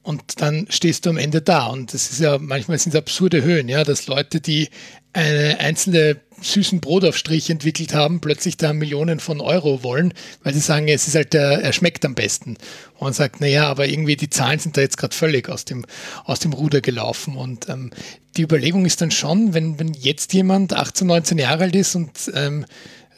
[0.02, 1.66] Und dann stehst du am Ende da.
[1.66, 4.68] Und das ist ja, manchmal sind absurde Höhen, ja, dass Leute, die
[5.12, 10.12] eine einzelne süßen Brotaufstrich entwickelt haben, plötzlich da Millionen von Euro wollen,
[10.42, 12.56] weil sie sagen, es ist halt der, er schmeckt am besten.
[12.94, 15.84] Und man sagt, naja, aber irgendwie die Zahlen sind da jetzt gerade völlig aus dem,
[16.24, 17.36] aus dem Ruder gelaufen.
[17.36, 17.90] Und ähm,
[18.36, 22.10] die Überlegung ist dann schon, wenn, wenn jetzt jemand 18, 19 Jahre alt ist und
[22.34, 22.64] ähm,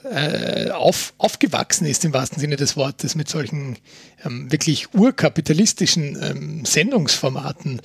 [0.04, 3.78] äh, auf, aufgewachsen ist im wahrsten Sinne des Wortes mit solchen
[4.24, 7.80] ähm, wirklich urkapitalistischen ähm, Sendungsformaten,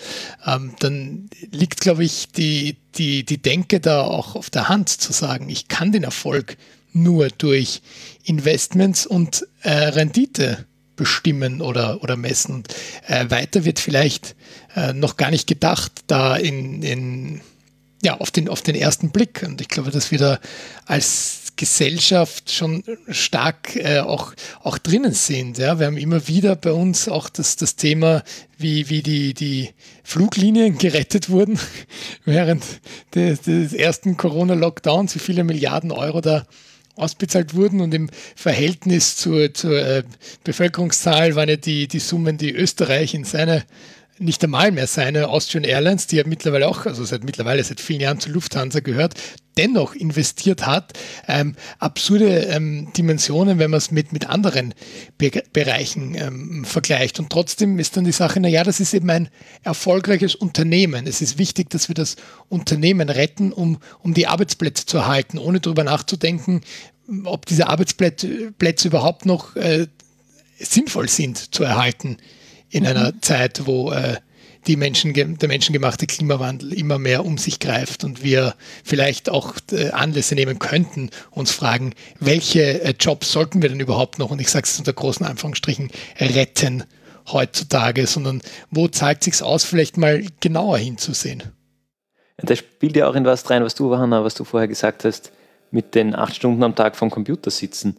[0.46, 5.14] ähm, dann liegt, glaube ich, die, die, die Denke da auch auf der Hand zu
[5.14, 6.58] sagen, ich kann den Erfolg
[6.92, 7.82] nur durch
[8.24, 12.56] Investments und äh, Rendite bestimmen oder, oder messen.
[12.56, 12.76] Und,
[13.08, 14.36] äh, weiter wird vielleicht
[14.76, 17.42] äh, noch gar nicht gedacht, da in, in
[18.04, 19.44] ja, auf den, auf den ersten Blick.
[19.46, 20.40] Und ich glaube, dass wir da
[20.86, 25.58] als Gesellschaft schon stark äh, auch, auch drinnen sind.
[25.58, 25.78] Ja?
[25.78, 28.24] Wir haben immer wieder bei uns auch das, das Thema,
[28.58, 29.72] wie, wie die, die
[30.06, 31.60] Fluglinien gerettet wurden
[32.26, 32.64] während
[33.14, 36.48] des, des ersten Corona-Lockdowns, wie viele Milliarden Euro da
[36.96, 40.04] ausbezahlt wurden und im Verhältnis zur, zur äh,
[40.46, 43.66] Bevölkerungszahl waren ja die, die Summen, die Österreich in seine
[44.20, 48.02] nicht einmal mehr seine Austrian Airlines, die ja mittlerweile auch, also seit mittlerweile seit vielen
[48.02, 49.16] Jahren zu Lufthansa gehört,
[49.58, 50.94] dennoch investiert hat.
[51.28, 54.74] Ähm, absurde ähm, Dimensionen, wenn man es mit, mit anderen
[55.18, 57.20] Be Bereichen ähm, vergleicht.
[57.20, 59.30] Und trotzdem ist dann die Sache, naja, das ist eben ein
[59.64, 61.08] erfolgreiches Unternehmen.
[61.08, 62.16] Es ist wichtig, dass wir das
[62.48, 66.62] Unternehmen retten, um, um die Arbeitsplätze zu erhalten, ohne darüber nachzudenken,
[67.26, 69.88] ob diese Arbeitsplätze Plätze überhaupt noch äh,
[70.60, 72.18] sinnvoll sind zu erhalten
[72.70, 72.90] in mhm.
[72.90, 74.18] einer Zeit, wo äh,
[74.68, 79.90] die Menschen, der menschengemachte Klimawandel immer mehr um sich greift und wir vielleicht auch äh,
[79.92, 84.50] Anlässe nehmen könnten, uns fragen, welche äh, Jobs sollten wir denn überhaupt noch, und ich
[84.50, 86.84] sage es unter großen Anführungsstrichen, retten
[87.32, 91.44] heutzutage, sondern wo zeigt sich aus, vielleicht mal genauer hinzusehen.
[92.38, 95.32] Da spielt ja auch in was rein, was du, Hanna, was du vorher gesagt hast,
[95.72, 97.98] mit den acht Stunden am Tag vom Computer sitzen.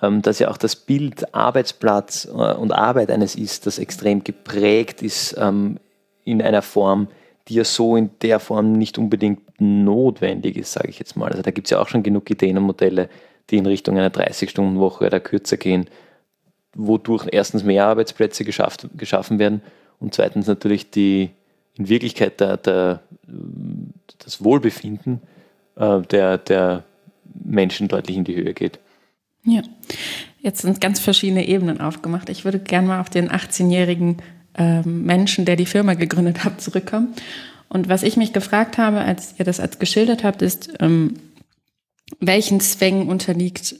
[0.00, 5.02] Ähm, dass ja auch das Bild Arbeitsplatz äh, und Arbeit eines ist, das extrem geprägt
[5.02, 5.78] ist ähm,
[6.24, 7.08] in einer Form,
[7.48, 11.30] die ja so in der Form nicht unbedingt notwendig ist, sage ich jetzt mal.
[11.30, 13.08] Also da gibt es ja auch schon genug Ideen und Modelle,
[13.50, 15.88] die in Richtung einer 30-Stunden-Woche oder kürzer gehen,
[16.74, 19.62] wodurch erstens mehr Arbeitsplätze geschafft, geschaffen werden
[19.98, 21.30] und zweitens natürlich die
[21.74, 23.00] in Wirklichkeit der, der,
[24.18, 25.22] das Wohlbefinden
[25.76, 26.84] äh, der, der
[27.24, 28.78] Menschen deutlich in die Höhe geht.
[29.48, 29.62] Ja,
[30.40, 32.28] jetzt sind ganz verschiedene Ebenen aufgemacht.
[32.28, 34.18] Ich würde gerne mal auf den 18-jährigen
[34.56, 37.14] äh, Menschen, der die Firma gegründet hat, zurückkommen.
[37.68, 41.14] Und was ich mich gefragt habe, als ihr das als geschildert habt, ist, ähm,
[42.20, 43.76] welchen Zwängen unterliegt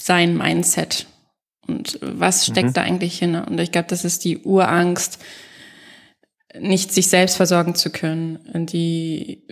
[0.00, 1.06] sein Mindset?
[1.66, 2.72] Und was steckt mhm.
[2.74, 3.34] da eigentlich hin?
[3.36, 5.18] Und ich glaube, das ist die Urangst,
[6.58, 9.42] nicht sich selbst versorgen zu können, die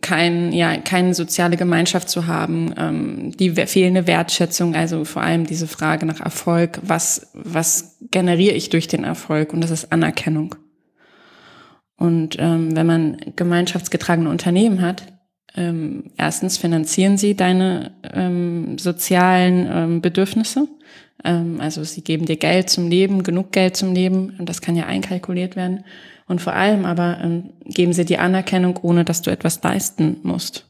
[0.00, 5.66] kein, ja, keine soziale Gemeinschaft zu haben, ähm, die fehlende Wertschätzung, also vor allem diese
[5.66, 9.52] Frage nach Erfolg, was, was generiere ich durch den Erfolg?
[9.52, 10.56] Und das ist Anerkennung.
[11.96, 15.14] Und ähm, wenn man gemeinschaftsgetragene Unternehmen hat,
[15.56, 20.66] ähm, erstens finanzieren sie deine ähm, sozialen ähm, Bedürfnisse.
[21.24, 24.74] Ähm, also sie geben dir Geld zum Leben, genug Geld zum Leben, und das kann
[24.74, 25.84] ja einkalkuliert werden.
[26.26, 30.66] Und vor allem aber ähm, geben sie dir Anerkennung, ohne dass du etwas leisten musst.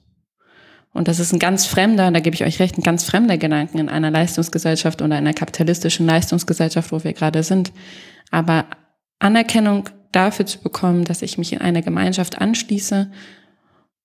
[0.92, 3.78] Und das ist ein ganz fremder, da gebe ich euch recht, ein ganz fremder Gedanken
[3.78, 7.72] in einer Leistungsgesellschaft oder einer kapitalistischen Leistungsgesellschaft, wo wir gerade sind.
[8.30, 8.66] Aber
[9.18, 13.10] Anerkennung dafür zu bekommen, dass ich mich in eine Gemeinschaft anschließe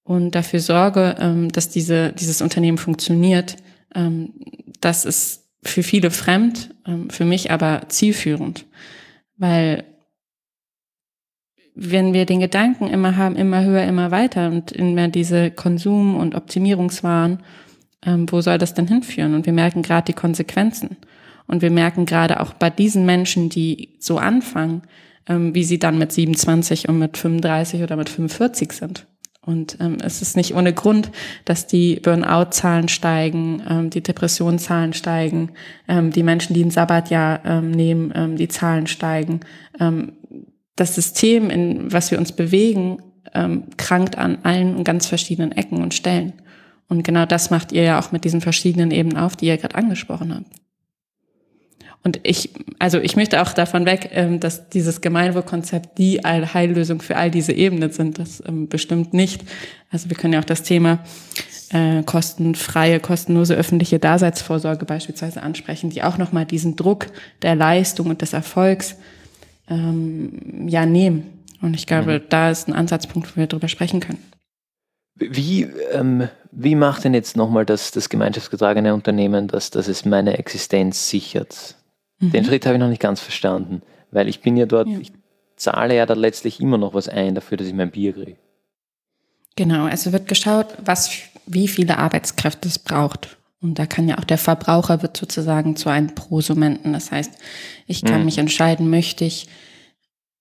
[0.03, 3.57] und dafür sorge, ähm, dass diese, dieses Unternehmen funktioniert,
[3.93, 4.33] ähm,
[4.81, 8.65] das ist für viele fremd, ähm, für mich aber zielführend.
[9.37, 9.83] Weil
[11.81, 16.35] wenn wir den Gedanken immer haben, immer höher, immer weiter und immer diese Konsum- und
[16.35, 17.39] Optimierungswahn,
[18.05, 19.33] ähm, wo soll das denn hinführen?
[19.33, 20.97] Und wir merken gerade die Konsequenzen.
[21.47, 24.83] Und wir merken gerade auch bei diesen Menschen, die so anfangen,
[25.27, 29.07] ähm, wie sie dann mit 27 und mit 35 oder mit 45 sind.
[29.41, 31.11] Und ähm, es ist nicht ohne Grund,
[31.45, 35.51] dass die Burnout-Zahlen steigen, ähm, die Depressionszahlen steigen,
[35.87, 39.39] ähm, die Menschen, die ein Sabbatjahr ähm, nehmen, ähm, die Zahlen steigen.
[39.79, 40.11] Ähm,
[40.79, 43.01] das System, in was wir uns bewegen,
[43.33, 46.33] ähm, krankt an allen ganz verschiedenen Ecken und Stellen.
[46.87, 49.75] Und genau das macht ihr ja auch mit diesen verschiedenen Ebenen auf, die ihr gerade
[49.75, 50.47] angesprochen habt.
[52.03, 57.17] Und ich, also ich möchte auch davon weg, ähm, dass dieses Gemeinwohlkonzept die Heillösung für
[57.17, 58.19] all diese Ebenen sind.
[58.19, 59.43] Das ähm, bestimmt nicht.
[59.91, 60.99] Also wir können ja auch das Thema
[61.71, 67.07] äh, kostenfreie, kostenlose öffentliche Daseinsvorsorge beispielsweise ansprechen, die auch nochmal diesen Druck
[67.41, 68.95] der Leistung und des Erfolgs
[69.69, 71.45] ähm, ja nehmen.
[71.61, 72.23] Und ich glaube, mhm.
[72.29, 74.23] da ist ein Ansatzpunkt, wo wir darüber sprechen können.
[75.15, 80.37] Wie, ähm, wie macht denn jetzt nochmal das, das gemeinschaftsgetragene Unternehmen, dass, dass es meine
[80.37, 81.75] Existenz sichert?
[82.19, 82.31] Mhm.
[82.31, 84.99] Den Schritt habe ich noch nicht ganz verstanden, weil ich bin ja dort, ja.
[84.99, 85.11] ich
[85.57, 88.37] zahle ja da letztlich immer noch was ein dafür, dass ich mein Bier kriege.
[89.57, 91.11] Genau, also wird geschaut, was,
[91.45, 93.37] wie viele Arbeitskräfte es braucht.
[93.61, 96.93] Und da kann ja auch der Verbraucher wird sozusagen zu einem Prosumenten.
[96.93, 97.33] Das heißt,
[97.87, 98.25] ich kann mhm.
[98.25, 99.47] mich entscheiden, möchte ich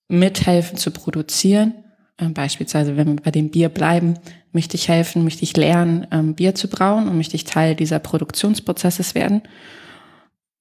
[0.08, 1.74] mithelfen zu produzieren.
[2.18, 4.14] Ähm, beispielsweise, wenn wir bei dem Bier bleiben,
[4.52, 7.98] möchte ich helfen, möchte ich lernen, ähm, Bier zu brauen und möchte ich Teil dieser
[7.98, 9.42] Produktionsprozesses werden.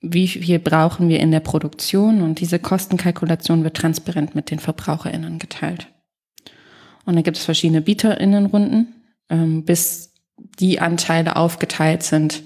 [0.02, 2.22] Wie viel brauchen wir in der Produktion?
[2.22, 5.88] Und diese Kostenkalkulation wird transparent mit den VerbraucherInnen geteilt.
[7.06, 8.93] Und da gibt es verschiedene BieterInnenrunden,
[9.30, 12.43] ähm, bis die Anteile aufgeteilt sind,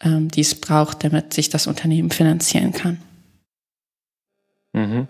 [0.00, 2.98] ähm, die es braucht, damit sich das Unternehmen finanzieren kann.
[4.72, 5.08] Mhm.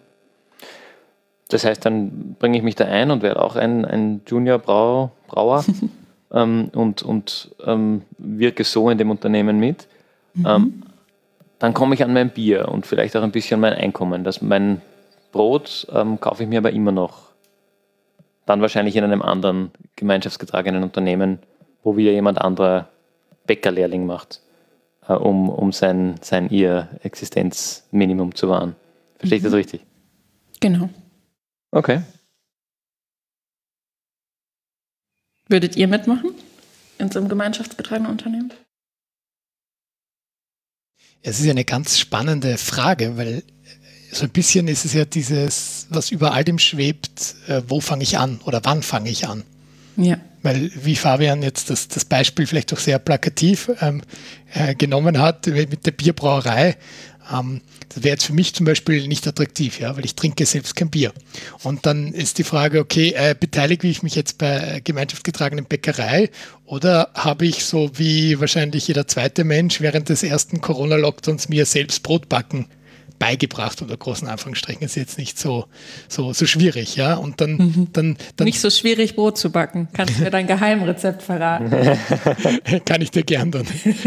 [1.48, 5.64] Das heißt, dann bringe ich mich da ein und werde auch ein, ein Junior-Brauer -Brau
[6.32, 9.86] ähm, und, und ähm, wirke so in dem Unternehmen mit.
[10.34, 10.46] Mhm.
[10.46, 10.82] Ähm,
[11.58, 14.80] dann komme ich an mein Bier und vielleicht auch ein bisschen mein Einkommen, dass mein
[15.30, 17.32] Brot ähm, kaufe ich mir aber immer noch.
[18.46, 21.38] Dann wahrscheinlich in einem anderen gemeinschaftsgetragenen Unternehmen,
[21.82, 22.88] wo wieder jemand anderer
[23.46, 24.40] Bäckerlehrling macht,
[25.08, 28.76] äh, um, um sein, sein ihr Existenzminimum zu wahren.
[29.18, 29.58] Verstehe ich das mhm.
[29.58, 29.80] richtig?
[30.60, 30.88] Genau.
[31.70, 32.02] Okay.
[35.48, 36.34] Würdet ihr mitmachen
[36.98, 38.52] in so einem gemeinschaftsgetragenen Unternehmen?
[41.22, 43.42] Es ist ja eine ganz spannende Frage, weil
[44.10, 48.02] so ein bisschen ist es ja dieses, was über all dem schwebt, äh, wo fange
[48.02, 49.44] ich an oder wann fange ich an?
[49.96, 50.18] Ja.
[50.42, 54.02] Weil, wie Fabian jetzt das, das Beispiel vielleicht auch sehr plakativ ähm,
[54.52, 56.76] äh, genommen hat mit der Bierbrauerei,
[57.32, 60.74] ähm, das wäre jetzt für mich zum Beispiel nicht attraktiv, ja, weil ich trinke selbst
[60.76, 61.12] kein Bier.
[61.62, 66.30] Und dann ist die Frage, okay, äh, beteilige ich mich jetzt bei gemeinschaftsgetragenen Bäckerei
[66.64, 72.02] oder habe ich so wie wahrscheinlich jeder zweite Mensch während des ersten Corona-Lockdowns mir selbst
[72.02, 72.66] Brot backen
[73.22, 74.82] beigebracht unter großen Anführungsstrichen.
[74.82, 75.66] Ist jetzt nicht so,
[76.08, 77.14] so, so schwierig, ja.
[77.14, 77.88] Und dann, mhm.
[77.92, 78.46] dann, dann.
[78.46, 79.86] Nicht so schwierig, Brot zu backen.
[79.92, 81.70] Kannst du mir dein Geheimrezept verraten?
[82.84, 83.64] Kann ich dir gern dann,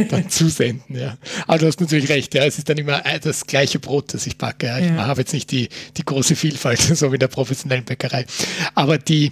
[0.10, 1.16] dann zusenden, ja.
[1.48, 2.44] Aber du hast natürlich recht, ja.
[2.44, 4.68] Es ist dann immer äh, das gleiche Brot, das ich backe.
[4.68, 4.80] Ja.
[4.80, 5.08] Ich ja.
[5.08, 8.26] habe jetzt nicht die, die große Vielfalt, so wie in der professionellen Bäckerei.
[8.74, 9.32] Aber die,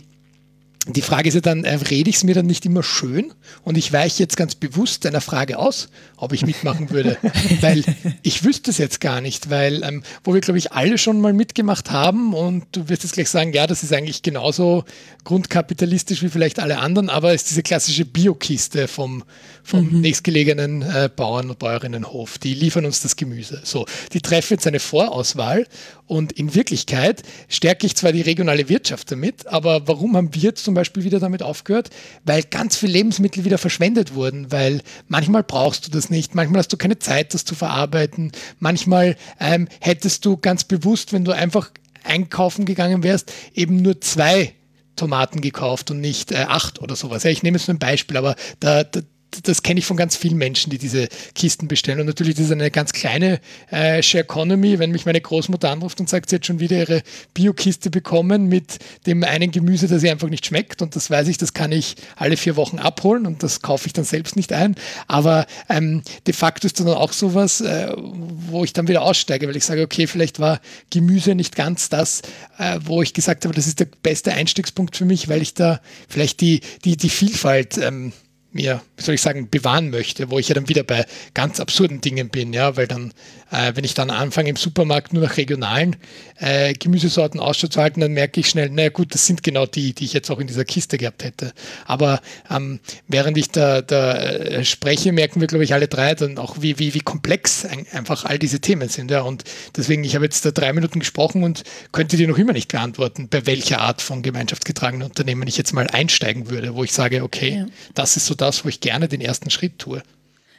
[0.87, 3.33] die Frage ist ja dann, äh, rede ich es mir dann nicht immer schön?
[3.63, 7.17] Und ich weiche jetzt ganz bewusst einer Frage aus, ob ich mitmachen würde.
[7.61, 7.83] weil
[8.21, 11.31] ich wüsste es jetzt gar nicht, weil, ähm, wo wir, glaube ich, alle schon mal
[11.31, 14.83] mitgemacht haben und du wirst jetzt gleich sagen, ja, das ist eigentlich genauso
[15.23, 19.23] grundkapitalistisch wie vielleicht alle anderen, aber es ist diese klassische Biokiste vom,
[19.63, 20.01] vom mhm.
[20.01, 22.37] nächstgelegenen äh, Bauern- und Bäuerinnenhof.
[22.39, 23.61] Die liefern uns das Gemüse.
[23.63, 25.65] So, die treffen jetzt eine Vorauswahl
[26.07, 30.67] und in Wirklichkeit stärke ich zwar die regionale Wirtschaft damit, aber warum haben wir jetzt
[30.73, 31.91] zum Beispiel wieder damit aufgehört?
[32.25, 36.73] Weil ganz viele Lebensmittel wieder verschwendet wurden, weil manchmal brauchst du das nicht, manchmal hast
[36.73, 41.69] du keine Zeit, das zu verarbeiten, manchmal ähm, hättest du ganz bewusst, wenn du einfach
[42.03, 44.53] einkaufen gegangen wärst, eben nur zwei
[44.95, 47.23] Tomaten gekauft und nicht äh, acht oder sowas.
[47.23, 49.01] Ja, ich nehme jetzt nur ein Beispiel, aber da, da,
[49.43, 51.99] das kenne ich von ganz vielen Menschen, die diese Kisten bestellen.
[51.99, 53.39] Und natürlich, das ist eine ganz kleine
[53.71, 57.03] äh, Share Economy, wenn mich meine Großmutter anruft und sagt, sie hat schon wieder ihre
[57.33, 60.81] Bio-Kiste bekommen mit dem einen Gemüse, das ihr einfach nicht schmeckt.
[60.81, 63.93] Und das weiß ich, das kann ich alle vier Wochen abholen und das kaufe ich
[63.93, 64.75] dann selbst nicht ein.
[65.07, 69.55] Aber ähm, de facto ist dann auch sowas, äh, wo ich dann wieder aussteige, weil
[69.55, 72.21] ich sage, okay, vielleicht war Gemüse nicht ganz das,
[72.57, 75.81] äh, wo ich gesagt habe, das ist der beste Einstiegspunkt für mich, weil ich da
[76.07, 78.13] vielleicht die, die, die Vielfalt ähm,
[78.53, 82.01] mir, wie soll ich sagen, bewahren möchte, wo ich ja dann wieder bei ganz absurden
[82.01, 83.13] Dingen bin, ja, weil dann,
[83.53, 85.95] äh, wenn ich dann anfange im Supermarkt nur nach regionalen
[86.39, 89.93] äh, Gemüsesorten Ausschau zu halten, dann merke ich schnell, naja gut, das sind genau die,
[89.93, 91.53] die ich jetzt auch in dieser Kiste gehabt hätte.
[91.85, 96.39] Aber ähm, während ich da, da äh, spreche, merken wir, glaube ich, alle drei dann
[96.39, 99.43] auch, wie, wie, wie komplex ein, einfach all diese Themen sind, ja, und
[99.77, 103.27] deswegen, ich habe jetzt da drei Minuten gesprochen und könnte dir noch immer nicht beantworten,
[103.29, 107.57] bei welcher Art von gemeinschaftsgetragenen Unternehmen ich jetzt mal einsteigen würde, wo ich sage, okay,
[107.59, 107.65] ja.
[107.93, 110.01] das ist so das, wo ich gerne den ersten Schritt tue.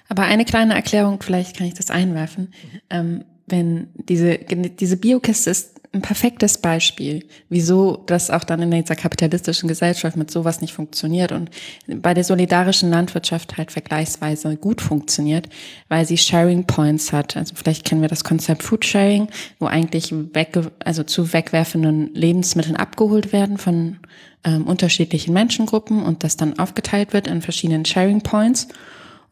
[0.09, 2.53] Aber eine kleine Erklärung, vielleicht kann ich das einwerfen.
[2.91, 8.97] Ähm, wenn diese, diese Biokiste ist ein perfektes Beispiel, wieso das auch dann in dieser
[8.97, 11.51] kapitalistischen Gesellschaft mit sowas nicht funktioniert und
[11.87, 15.49] bei der solidarischen Landwirtschaft halt vergleichsweise gut funktioniert,
[15.89, 17.37] weil sie Sharing Points hat.
[17.37, 19.29] Also vielleicht kennen wir das Konzept Food Sharing,
[19.61, 23.99] wo eigentlich weg, also zu wegwerfenden Lebensmitteln abgeholt werden von
[24.43, 28.67] ähm, unterschiedlichen Menschengruppen und das dann aufgeteilt wird in verschiedenen Sharing Points.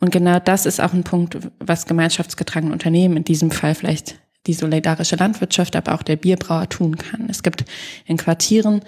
[0.03, 4.17] Und genau das ist auch ein Punkt, was gemeinschaftsgetragene Unternehmen, in diesem Fall vielleicht
[4.49, 7.29] die solidarische Landwirtschaft, aber auch der Bierbrauer tun kann.
[7.31, 7.65] Es gibt
[8.05, 8.81] in Quartieren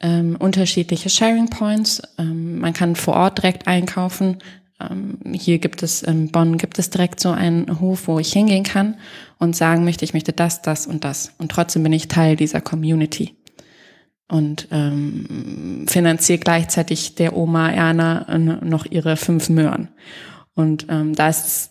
[0.00, 2.02] ähm, unterschiedliche Sharing Points.
[2.18, 4.36] Ähm, man kann vor Ort direkt einkaufen.
[4.78, 8.64] Ähm, hier gibt es, in Bonn gibt es direkt so einen Hof, wo ich hingehen
[8.64, 8.98] kann
[9.38, 11.32] und sagen möchte, ich möchte das, das und das.
[11.38, 13.34] Und trotzdem bin ich Teil dieser Community
[14.28, 19.88] und ähm, finanziere gleichzeitig der Oma Erna noch ihre fünf Möhren.
[20.54, 21.70] Und ähm, da ist,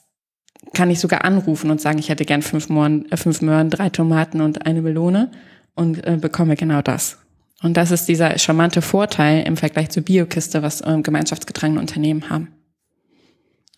[0.73, 3.89] kann ich sogar anrufen und sagen, ich hätte gern fünf Möhren, äh, fünf Möhren, drei
[3.89, 5.31] Tomaten und eine Melone
[5.75, 7.19] und äh, bekomme genau das.
[7.61, 12.49] Und das ist dieser charmante Vorteil im Vergleich zur Biokiste, was ähm, gemeinschaftsgetragene Unternehmen haben.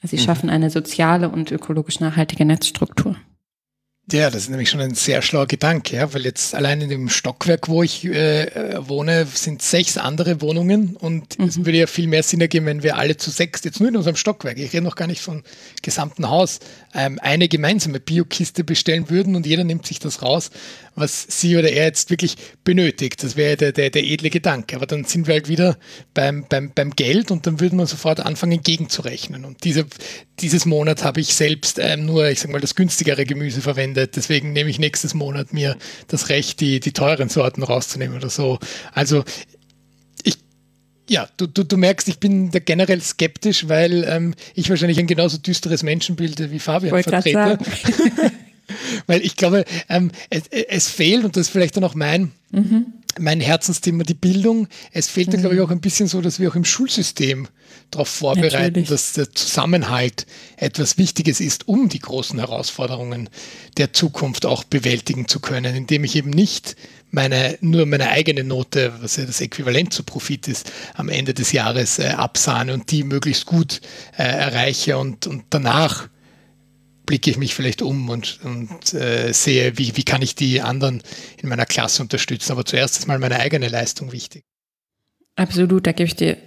[0.02, 0.22] Sie mhm.
[0.22, 3.16] schaffen eine soziale und ökologisch nachhaltige Netzstruktur.
[4.12, 7.10] Ja, das ist nämlich schon ein sehr schlauer Gedanke, ja, weil jetzt allein in dem
[7.10, 11.46] Stockwerk, wo ich äh, wohne, sind sechs andere Wohnungen und mhm.
[11.46, 13.98] es würde ja viel mehr Sinn ergeben, wenn wir alle zu sechs, jetzt nur in
[13.98, 15.42] unserem Stockwerk, ich rede noch gar nicht vom
[15.82, 16.60] gesamten Haus,
[16.96, 20.50] ähm, eine gemeinsame Biokiste bestellen würden und jeder nimmt sich das raus,
[20.96, 23.22] was sie oder er jetzt wirklich benötigt.
[23.22, 24.78] Das wäre der, der, der edle Gedanke.
[24.78, 25.78] Aber dann sind wir halt wieder
[26.14, 29.44] beim, beim, beim Geld und dann würde man sofort anfangen, gegenzurechnen.
[29.44, 29.86] Und diese,
[30.40, 34.16] dieses Monat habe ich selbst ähm, nur, ich sag mal, das günstigere Gemüse verwendet.
[34.16, 35.76] Deswegen nehme ich nächstes Monat mir
[36.08, 38.60] das Recht, die, die teuren Sorten rauszunehmen oder so.
[38.94, 39.26] Also
[41.10, 45.08] ja, du, du, du merkst, ich bin da generell skeptisch, weil ähm, ich wahrscheinlich ein
[45.08, 47.58] genauso düsteres Menschenbild wie Fabian vertrete.
[49.08, 52.88] weil ich glaube, ähm, es, es, fehlt, und das ist vielleicht dann auch mein, mhm.
[53.20, 54.68] mein Herzensthema, die Bildung.
[54.92, 55.32] Es fehlt mhm.
[55.34, 57.48] da, glaube ich, auch ein bisschen so, dass wir auch im Schulsystem
[57.92, 58.90] darauf vorbereiten, Natürlich.
[58.90, 60.26] dass der Zusammenhalt
[60.58, 63.30] etwas Wichtiges ist, um die großen Herausforderungen
[63.78, 66.76] der Zukunft auch bewältigen zu können, indem ich eben nicht
[67.12, 71.52] meine, nur meine eigene Note, was ja das Äquivalent zu Profit ist, am Ende des
[71.52, 73.82] Jahres äh, absahne und die möglichst gut
[74.18, 76.10] äh, erreiche und, und danach
[77.06, 81.04] blicke ich mich vielleicht um und, und äh, sehe, wie, wie kann ich die anderen
[81.42, 82.52] in meiner Klasse unterstützen.
[82.52, 84.44] Aber zuerst ist mal meine eigene Leistung wichtig.
[85.36, 86.38] Absolut, da gebe ich dir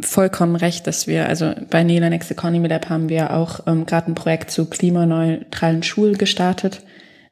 [0.00, 4.10] vollkommen recht, dass wir, also bei Nela Next Economy Lab haben wir auch ähm, gerade
[4.10, 6.82] ein Projekt zu klimaneutralen Schulen gestartet,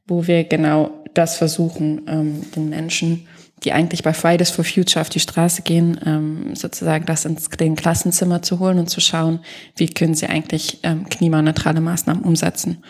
[0.07, 3.27] wo wir genau das versuchen, ähm, den Menschen,
[3.63, 7.77] die eigentlich bei Fridays for Future auf die Straße gehen, ähm, sozusagen das ins den
[7.77, 9.41] Klassenzimmer zu holen und zu schauen,
[9.77, 12.83] wie können sie eigentlich ähm, klimaneutrale Maßnahmen umsetzen.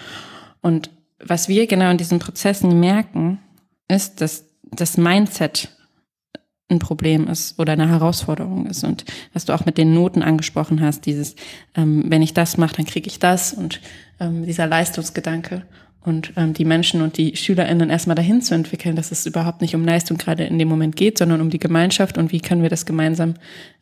[0.60, 3.38] Und was wir genau in diesen Prozessen merken,
[3.88, 5.70] ist, dass das Mindset
[6.70, 8.84] ein Problem ist oder eine Herausforderung ist.
[8.84, 11.34] Und was du auch mit den Noten angesprochen hast, dieses,
[11.74, 13.80] ähm, wenn ich das mache, dann kriege ich das und
[14.20, 15.64] ähm, dieser Leistungsgedanke
[16.02, 19.74] und ähm, die Menschen und die SchülerInnen erstmal dahin zu entwickeln, dass es überhaupt nicht
[19.74, 22.70] um Leistung gerade in dem Moment geht, sondern um die Gemeinschaft und wie können wir
[22.70, 23.34] das gemeinsam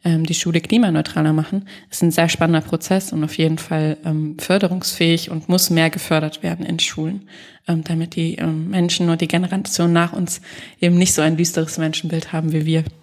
[0.05, 4.37] ähm, die Schule klimaneutraler machen, ist ein sehr spannender Prozess und auf jeden Fall ähm,
[4.39, 7.29] förderungsfähig und muss mehr gefördert werden in Schulen,
[7.69, 10.41] ähm, damit die ähm, Menschen und die Generation nach uns
[10.81, 12.85] eben nicht so ein düsteres Menschenbild haben wie wir.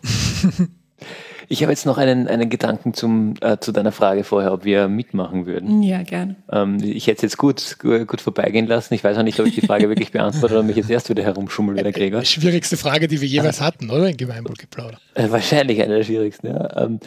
[1.47, 4.87] Ich habe jetzt noch einen, einen Gedanken zum, äh, zu deiner Frage vorher, ob wir
[4.87, 5.83] mitmachen würden.
[5.83, 6.35] Ja, gerne.
[6.51, 8.93] Ähm, ich hätte es jetzt gut, gut vorbeigehen lassen.
[8.93, 11.23] Ich weiß auch nicht, ob ich die Frage wirklich beantworte oder mich jetzt erst wieder
[11.23, 12.21] herumschummel wie der Gregor.
[12.21, 14.09] Die schwierigste Frage, die wir jeweils hatten, oder?
[14.09, 14.97] In Gemeinwohlgeplauder.
[15.13, 16.83] Äh, wahrscheinlich eine der schwierigsten, ja.
[16.83, 16.99] Ähm,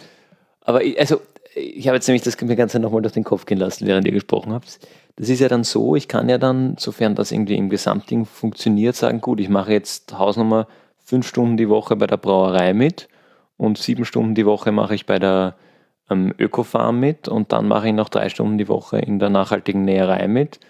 [0.62, 1.20] aber ich, also,
[1.54, 4.12] ich habe jetzt nämlich das mir Ganze nochmal durch den Kopf gehen lassen, während ihr
[4.12, 4.78] gesprochen habt.
[5.16, 8.94] Das ist ja dann so, ich kann ja dann, sofern das irgendwie im Gesamtding funktioniert,
[8.94, 10.68] sagen, gut, ich mache jetzt Hausnummer
[11.04, 13.08] fünf Stunden die Woche bei der Brauerei mit
[13.58, 15.56] und sieben Stunden die Woche mache ich bei der
[16.08, 19.84] ähm, Ökofarm mit und dann mache ich noch drei Stunden die Woche in der nachhaltigen
[19.84, 20.60] Näherei mit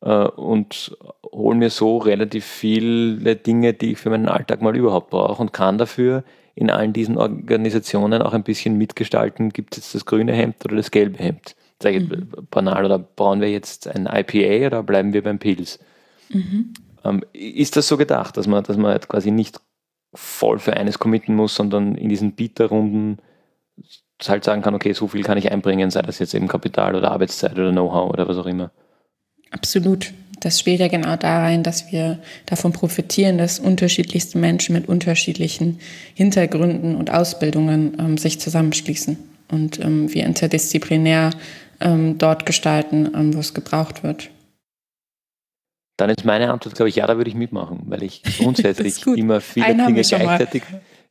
[0.00, 5.10] äh, und hole mir so relativ viele Dinge, die ich für meinen Alltag mal überhaupt
[5.10, 6.24] brauche und kann dafür
[6.54, 10.74] in allen diesen Organisationen auch ein bisschen mitgestalten, gibt es jetzt das grüne Hemd oder
[10.74, 11.54] das gelbe Hemd.
[11.80, 12.30] Sage ich mhm.
[12.50, 15.78] banal, oder brauchen wir jetzt ein IPA oder bleiben wir beim Pilz?
[16.30, 16.72] Mhm.
[17.04, 19.60] Ähm, ist das so gedacht, dass man, dass man quasi nicht
[20.14, 23.18] voll für eines committen muss, sondern in diesen Bieterrunden
[24.26, 27.12] halt sagen kann, okay, so viel kann ich einbringen, sei das jetzt eben Kapital oder
[27.12, 28.72] Arbeitszeit oder Know-how oder was auch immer.
[29.50, 30.12] Absolut.
[30.40, 35.80] Das spielt ja genau da rein, dass wir davon profitieren, dass unterschiedlichste Menschen mit unterschiedlichen
[36.14, 39.18] Hintergründen und Ausbildungen ähm, sich zusammenschließen
[39.50, 41.30] und ähm, wir interdisziplinär
[41.80, 44.30] ähm, dort gestalten, ähm, wo es gebraucht wird.
[45.98, 49.40] Dann ist meine Antwort, glaube ich, ja, da würde ich mitmachen, weil ich grundsätzlich immer
[49.40, 50.62] viele Einen Dinge gleichzeitig.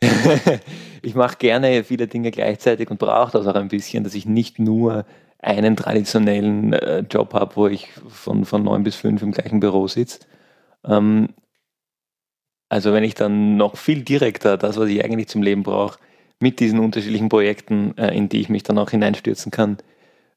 [1.02, 4.60] ich mache gerne viele Dinge gleichzeitig und brauche das auch ein bisschen, dass ich nicht
[4.60, 5.06] nur
[5.40, 9.88] einen traditionellen äh, Job habe, wo ich von, von neun bis fünf im gleichen Büro
[9.88, 10.20] sitze.
[10.86, 11.30] Ähm,
[12.70, 16.00] also wenn ich dann noch viel direkter das, was ich eigentlich zum Leben brauche,
[16.40, 19.78] mit diesen unterschiedlichen Projekten, äh, in die ich mich dann auch hineinstürzen kann,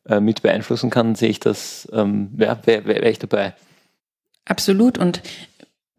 [0.09, 3.55] äh, mit beeinflussen kann, sehe ich das, ähm, wäre wär, wär ich dabei.
[4.45, 4.99] Absolut.
[4.99, 5.22] Und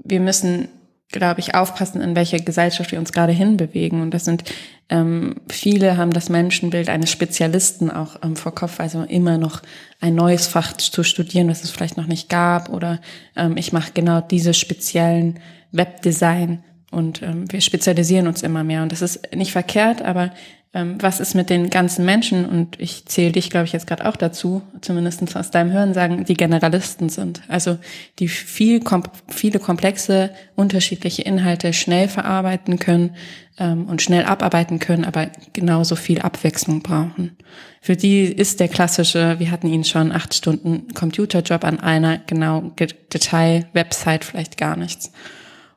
[0.03, 0.67] wir müssen,
[1.09, 4.01] glaube ich, aufpassen, in welche Gesellschaft wir uns gerade hinbewegen.
[4.01, 4.43] Und das sind
[4.91, 9.61] ähm, viele haben das Menschenbild eines Spezialisten auch ähm, vor Kopf, also immer noch
[10.01, 12.69] ein neues Fach zu studieren, das es vielleicht noch nicht gab.
[12.69, 12.99] Oder
[13.37, 15.39] ähm, ich mache genau diese speziellen
[15.71, 16.65] Webdesign.
[16.91, 18.83] Und ähm, wir spezialisieren uns immer mehr.
[18.83, 20.31] Und das ist nicht verkehrt, aber
[20.73, 24.15] was ist mit den ganzen Menschen, und ich zähle dich, glaube ich, jetzt gerade auch
[24.15, 27.41] dazu, zumindest aus deinem Hören sagen, die Generalisten sind.
[27.49, 27.77] Also
[28.19, 33.17] die viel, kom viele komplexe, unterschiedliche Inhalte schnell verarbeiten können
[33.57, 37.35] ähm, und schnell abarbeiten können, aber genauso viel Abwechslung brauchen.
[37.81, 42.71] Für die ist der klassische, wir hatten ihn schon, acht Stunden Computerjob an einer genau
[42.79, 45.11] Detail-Website vielleicht gar nichts.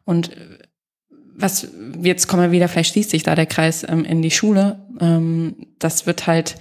[0.05, 0.31] Und
[1.37, 1.69] was
[2.01, 4.84] jetzt kommen wir wieder, vielleicht schließt sich da der Kreis ähm, in die Schule.
[5.01, 6.57] Ähm, das wird halt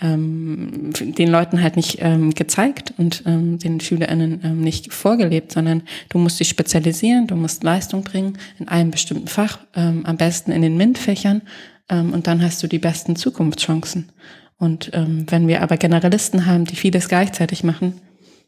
[0.00, 5.82] ähm, den Leuten halt nicht ähm, gezeigt und ähm, den SchülerInnen ähm, nicht vorgelebt, sondern
[6.08, 10.50] du musst dich spezialisieren, du musst Leistung bringen in einem bestimmten Fach, ähm, am besten
[10.50, 11.42] in den MINT-Fächern
[11.88, 14.10] ähm, und dann hast du die besten Zukunftschancen.
[14.58, 18.00] Und ähm, wenn wir aber Generalisten haben, die vieles gleichzeitig machen,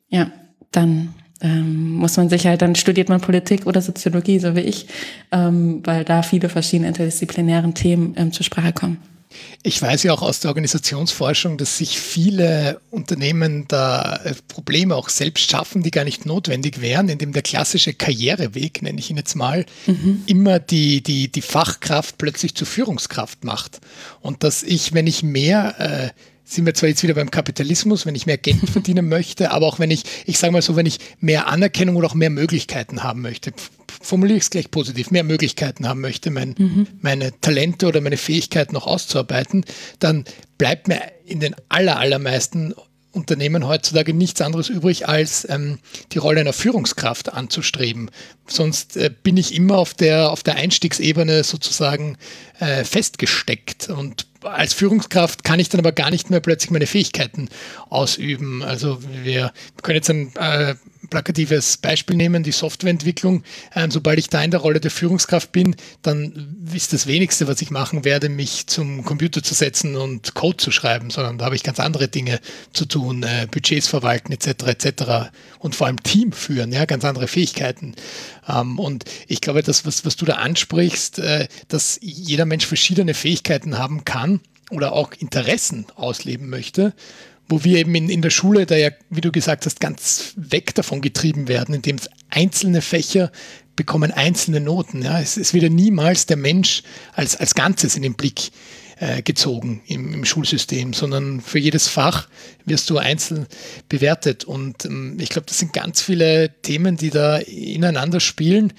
[0.08, 0.30] ja,
[0.70, 4.86] dann ähm, muss man sich halt, dann studiert man Politik oder Soziologie, so wie ich,
[5.30, 8.98] ähm, weil da viele verschiedene interdisziplinären Themen ähm, zur Sprache kommen.
[9.62, 15.08] Ich weiß ja auch aus der Organisationsforschung, dass sich viele Unternehmen da äh, Probleme auch
[15.08, 19.34] selbst schaffen, die gar nicht notwendig wären, indem der klassische Karriereweg, nenne ich ihn jetzt
[19.34, 20.22] mal, mhm.
[20.26, 23.80] immer die, die, die Fachkraft plötzlich zur Führungskraft macht.
[24.20, 26.10] Und dass ich, wenn ich mehr äh,
[26.44, 29.78] sind wir zwar jetzt wieder beim Kapitalismus, wenn ich mehr Geld verdienen möchte, aber auch
[29.78, 33.22] wenn ich, ich sage mal so, wenn ich mehr Anerkennung oder auch mehr Möglichkeiten haben
[33.22, 33.52] möchte,
[34.00, 36.86] formuliere ich es gleich positiv, mehr Möglichkeiten haben möchte, mein, mhm.
[37.00, 39.64] meine Talente oder meine Fähigkeiten noch auszuarbeiten,
[39.98, 40.24] dann
[40.58, 42.74] bleibt mir in den aller, allermeisten
[43.14, 45.78] Unternehmen heutzutage nichts anderes übrig, als ähm,
[46.12, 48.10] die Rolle einer Führungskraft anzustreben.
[48.46, 52.16] Sonst äh, bin ich immer auf der, auf der Einstiegsebene sozusagen
[52.58, 57.48] äh, festgesteckt und als Führungskraft kann ich dann aber gar nicht mehr plötzlich meine Fähigkeiten
[57.88, 58.62] ausüben.
[58.62, 59.52] Also wir
[59.82, 60.74] können jetzt ein äh,
[61.14, 63.44] plakatives Beispiel nehmen, die Softwareentwicklung.
[63.72, 67.62] Ähm, sobald ich da in der Rolle der Führungskraft bin, dann ist das wenigste, was
[67.62, 71.54] ich machen werde, mich zum Computer zu setzen und Code zu schreiben, sondern da habe
[71.54, 72.40] ich ganz andere Dinge
[72.72, 74.64] zu tun, äh, Budgets verwalten etc.
[74.66, 75.30] etc.
[75.60, 77.94] und vor allem Team führen, ja, ganz andere Fähigkeiten.
[78.48, 83.14] Ähm, und ich glaube, das, was, was du da ansprichst, äh, dass jeder Mensch verschiedene
[83.14, 84.40] Fähigkeiten haben kann
[84.70, 86.92] oder auch Interessen ausleben möchte
[87.48, 90.74] wo wir eben in, in der Schule da ja, wie du gesagt hast, ganz weg
[90.74, 93.30] davon getrieben werden, indem es einzelne Fächer
[93.76, 95.02] bekommen einzelne Noten.
[95.02, 95.20] Ja.
[95.20, 96.82] Es, es wird ja niemals der Mensch
[97.12, 98.50] als, als Ganzes in den Blick
[98.98, 102.28] äh, gezogen im, im, Schulsystem, sondern für jedes Fach
[102.64, 103.46] wirst du einzeln
[103.88, 104.44] bewertet.
[104.44, 108.72] Und ähm, ich glaube, das sind ganz viele Themen, die da ineinander spielen,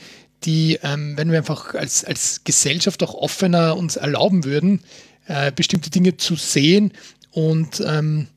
[0.43, 4.81] die, ähm, wenn wir einfach als, als Gesellschaft auch offener uns erlauben würden,
[5.27, 6.93] äh, bestimmte Dinge zu sehen
[7.31, 8.27] und ähm,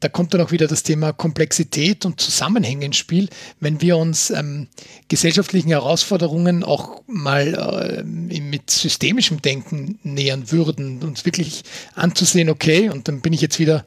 [0.00, 3.28] da kommt dann auch wieder das Thema Komplexität und Zusammenhänge ins Spiel.
[3.60, 4.68] Wenn wir uns ähm,
[5.08, 13.08] gesellschaftlichen Herausforderungen auch mal äh, mit systemischem Denken nähern würden, uns wirklich anzusehen, okay, und
[13.08, 13.84] dann bin ich jetzt wieder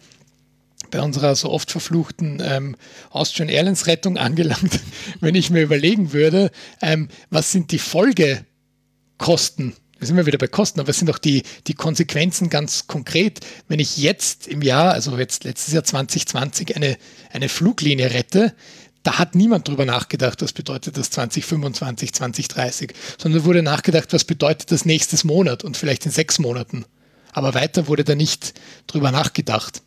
[0.90, 2.76] bei unserer so oft verfluchten ähm,
[3.12, 4.82] Austrian Airlines Rettung angelangt,
[5.22, 6.52] wenn ich mir überlegen würde,
[6.82, 11.20] ähm, was sind die Folgekosten wir sind wir wieder bei Kosten, aber es sind auch
[11.20, 13.40] die, die Konsequenzen ganz konkret.
[13.68, 16.98] Wenn ich jetzt im Jahr, also jetzt letztes Jahr 2020, eine,
[17.32, 18.56] eine Fluglinie rette,
[19.04, 24.72] da hat niemand drüber nachgedacht, was bedeutet das 2025, 2030, sondern wurde nachgedacht, was bedeutet
[24.72, 26.86] das nächstes Monat und vielleicht in sechs Monaten.
[27.32, 29.84] Aber weiter wurde da nicht drüber nachgedacht.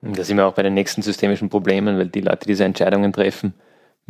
[0.00, 3.52] Da sind wir auch bei den nächsten systemischen Problemen, weil die Leute diese Entscheidungen treffen,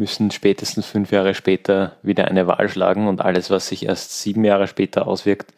[0.00, 4.44] müssen spätestens fünf Jahre später wieder eine Wahl schlagen und alles, was sich erst sieben
[4.44, 5.52] Jahre später auswirkt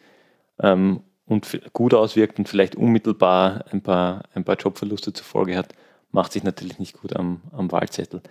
[0.59, 5.69] ähm, und gut auswirkt und vielleicht unmittelbar ein paar, ein paar Jobverluste zur Folge hat,
[6.11, 8.21] macht sich natürlich nicht gut am, am Wahlzettel.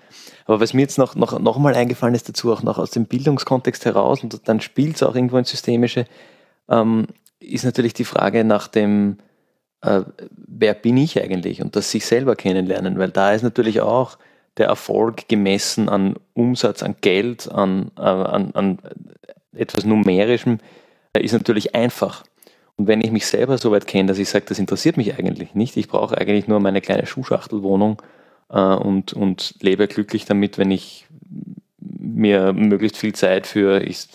[0.45, 3.07] Aber was mir jetzt noch, noch, noch mal eingefallen ist dazu, auch noch aus dem
[3.07, 6.05] Bildungskontext heraus, und dann spielt es auch irgendwo ins Systemische,
[6.69, 7.07] ähm,
[7.41, 9.17] ist natürlich die Frage nach dem,
[9.81, 14.19] äh, wer bin ich eigentlich und das sich selber kennenlernen, weil da ist natürlich auch
[14.59, 18.79] der Erfolg gemessen an Umsatz, an Geld, an, äh, an, an
[19.55, 20.59] etwas Numerischem,
[21.17, 22.25] äh, ist natürlich einfach.
[22.77, 25.55] Und wenn ich mich selber so weit kenne, dass ich sage, das interessiert mich eigentlich
[25.55, 28.01] nicht, ich brauche eigentlich nur meine kleine Schuhschachtelwohnung
[28.51, 31.07] äh, und, und lebe glücklich damit, wenn ich
[31.79, 34.07] mir möglichst viel Zeit für, ich,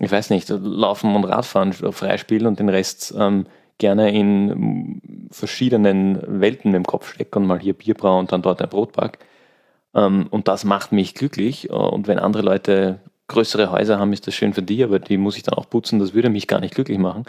[0.00, 3.46] ich weiß nicht, Laufen und Radfahren freispiele und den Rest ähm,
[3.80, 8.62] gerne in verschiedenen Welten im Kopf stecke und mal hier Bier braue und dann dort
[8.62, 9.18] ein Brot back.
[9.94, 11.70] Ähm, und das macht mich glücklich.
[11.70, 15.36] Und wenn andere Leute größere Häuser haben, ist das schön für die, aber die muss
[15.36, 17.24] ich dann auch putzen, das würde mich gar nicht glücklich machen.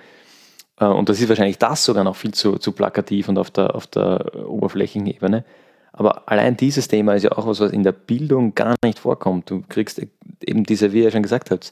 [0.79, 3.75] Äh, und das ist wahrscheinlich das sogar noch viel zu, zu plakativ und auf der,
[3.75, 5.45] auf der oberflächlichen Ebene.
[5.93, 9.49] Aber allein dieses Thema ist ja auch was, was in der Bildung gar nicht vorkommt.
[9.49, 10.01] Du kriegst
[10.43, 11.71] eben diese, wie ihr schon gesagt habt,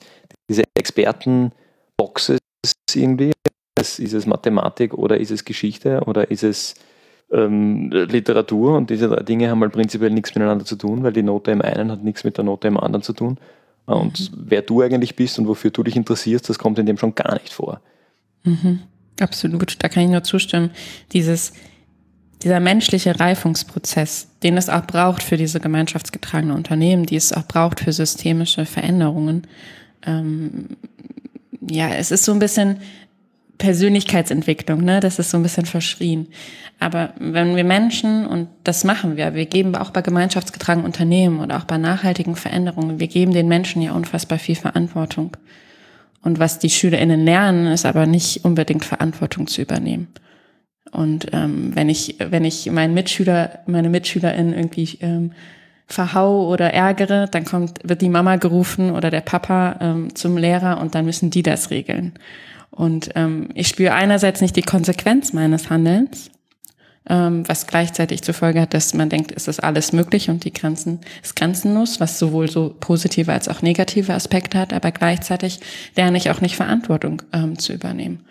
[0.49, 2.39] diese Expertenboxes
[2.93, 3.31] irgendwie
[3.79, 6.75] es, ist es Mathematik oder ist es Geschichte oder ist es
[7.31, 11.13] ähm, Literatur und diese drei Dinge haben mal halt prinzipiell nichts miteinander zu tun, weil
[11.13, 13.37] die Note im einen hat nichts mit der Note im anderen zu tun.
[13.85, 14.45] Und mhm.
[14.45, 17.33] wer du eigentlich bist und wofür du dich interessierst, das kommt in dem schon gar
[17.33, 17.81] nicht vor.
[18.43, 18.79] Mhm.
[19.19, 20.71] Absolut, da kann ich nur zustimmen.
[21.11, 21.53] Dieses,
[22.43, 27.81] dieser menschliche Reifungsprozess, den es auch braucht für diese gemeinschaftsgetragene Unternehmen, die es auch braucht
[27.81, 29.47] für systemische Veränderungen.
[30.05, 30.77] Ähm,
[31.61, 32.77] ja, es ist so ein bisschen,
[33.59, 34.99] Persönlichkeitsentwicklung, ne?
[35.01, 36.27] Das ist so ein bisschen verschrien.
[36.79, 41.57] Aber wenn wir Menschen, und das machen wir, wir geben auch bei gemeinschaftsgetragenen Unternehmen oder
[41.57, 45.37] auch bei nachhaltigen Veränderungen, wir geben den Menschen ja unfassbar viel Verantwortung.
[46.21, 50.07] Und was die SchülerInnen lernen, ist aber nicht unbedingt Verantwortung zu übernehmen.
[50.91, 55.33] Und ähm, wenn ich, wenn ich meinen Mitschüler, meine MitschülerInnen irgendwie ähm,
[55.85, 60.79] verhau oder ärgere, dann kommt, wird die Mama gerufen oder der Papa ähm, zum Lehrer
[60.79, 62.13] und dann müssen die das regeln.
[62.71, 66.29] Und ähm, ich spüre einerseits nicht die Konsequenz meines Handelns,
[67.09, 70.53] ähm, was gleichzeitig zur Folge hat, dass man denkt, es ist alles möglich und die
[70.53, 75.59] Grenzen ist grenzenlos, was sowohl so positive als auch negative Aspekte hat, aber gleichzeitig
[75.95, 78.23] lerne ich auch nicht Verantwortung ähm, zu übernehmen.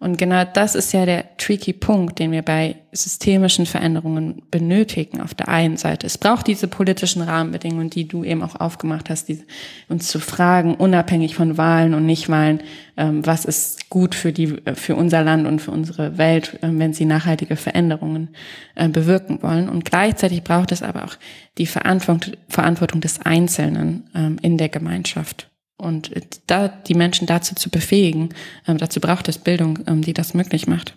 [0.00, 5.20] Und genau das ist ja der tricky Punkt, den wir bei systemischen Veränderungen benötigen.
[5.20, 6.06] Auf der einen Seite.
[6.06, 9.42] Es braucht diese politischen Rahmenbedingungen, die du eben auch aufgemacht hast, die,
[9.88, 12.62] uns zu fragen, unabhängig von Wahlen und Nichtwahlen,
[12.96, 16.92] ähm, was ist gut für die, für unser Land und für unsere Welt, äh, wenn
[16.92, 18.28] sie nachhaltige Veränderungen
[18.76, 19.68] äh, bewirken wollen.
[19.68, 21.16] Und gleichzeitig braucht es aber auch
[21.58, 25.48] die Verantwortung, Verantwortung des Einzelnen ähm, in der Gemeinschaft.
[25.78, 26.10] Und
[26.48, 28.34] da die Menschen dazu zu befähigen,
[28.66, 30.96] ähm, dazu braucht es Bildung, ähm, die das möglich macht.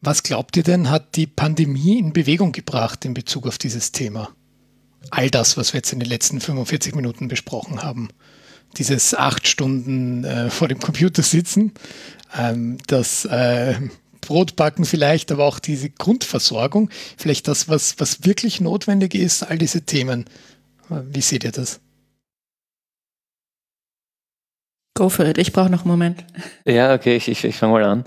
[0.00, 4.30] Was glaubt ihr denn, hat die Pandemie in Bewegung gebracht in Bezug auf dieses Thema?
[5.10, 8.08] All das, was wir jetzt in den letzten 45 Minuten besprochen haben.
[8.76, 11.72] Dieses acht Stunden äh, vor dem Computer sitzen,
[12.36, 13.74] ähm, das äh,
[14.20, 19.82] Brotbacken vielleicht, aber auch diese Grundversorgung, vielleicht das, was, was wirklich notwendig ist, all diese
[19.82, 20.26] Themen.
[20.88, 21.80] Wie seht ihr das?
[24.94, 26.24] Go for it, ich brauche noch einen Moment.
[26.64, 28.04] Ja, okay, ich, ich, ich fange mal an.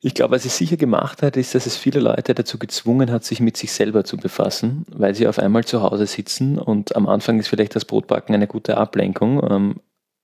[0.00, 3.22] Ich glaube, was es sicher gemacht hat, ist, dass es viele Leute dazu gezwungen hat,
[3.22, 7.06] sich mit sich selber zu befassen, weil sie auf einmal zu Hause sitzen und am
[7.06, 9.80] Anfang ist vielleicht das Brotbacken eine gute Ablenkung ähm,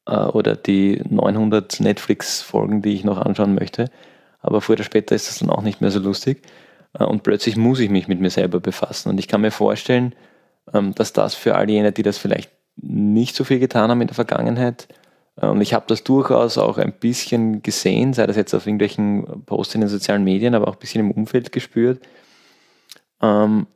[0.06, 3.90] äh, oder die 900 Netflix-Folgen, die ich noch anschauen möchte.
[4.40, 6.40] Aber früher oder später ist das dann auch nicht mehr so lustig
[6.98, 9.10] äh, und plötzlich muss ich mich mit mir selber befassen.
[9.10, 10.14] Und ich kann mir vorstellen,
[10.72, 14.08] ähm, dass das für all jene, die das vielleicht nicht so viel getan haben in
[14.08, 14.88] der Vergangenheit,
[15.36, 19.74] und ich habe das durchaus auch ein bisschen gesehen, sei das jetzt auf irgendwelchen Posts
[19.74, 22.00] in den sozialen Medien, aber auch ein bisschen im Umfeld gespürt,
[23.20, 23.66] ähm,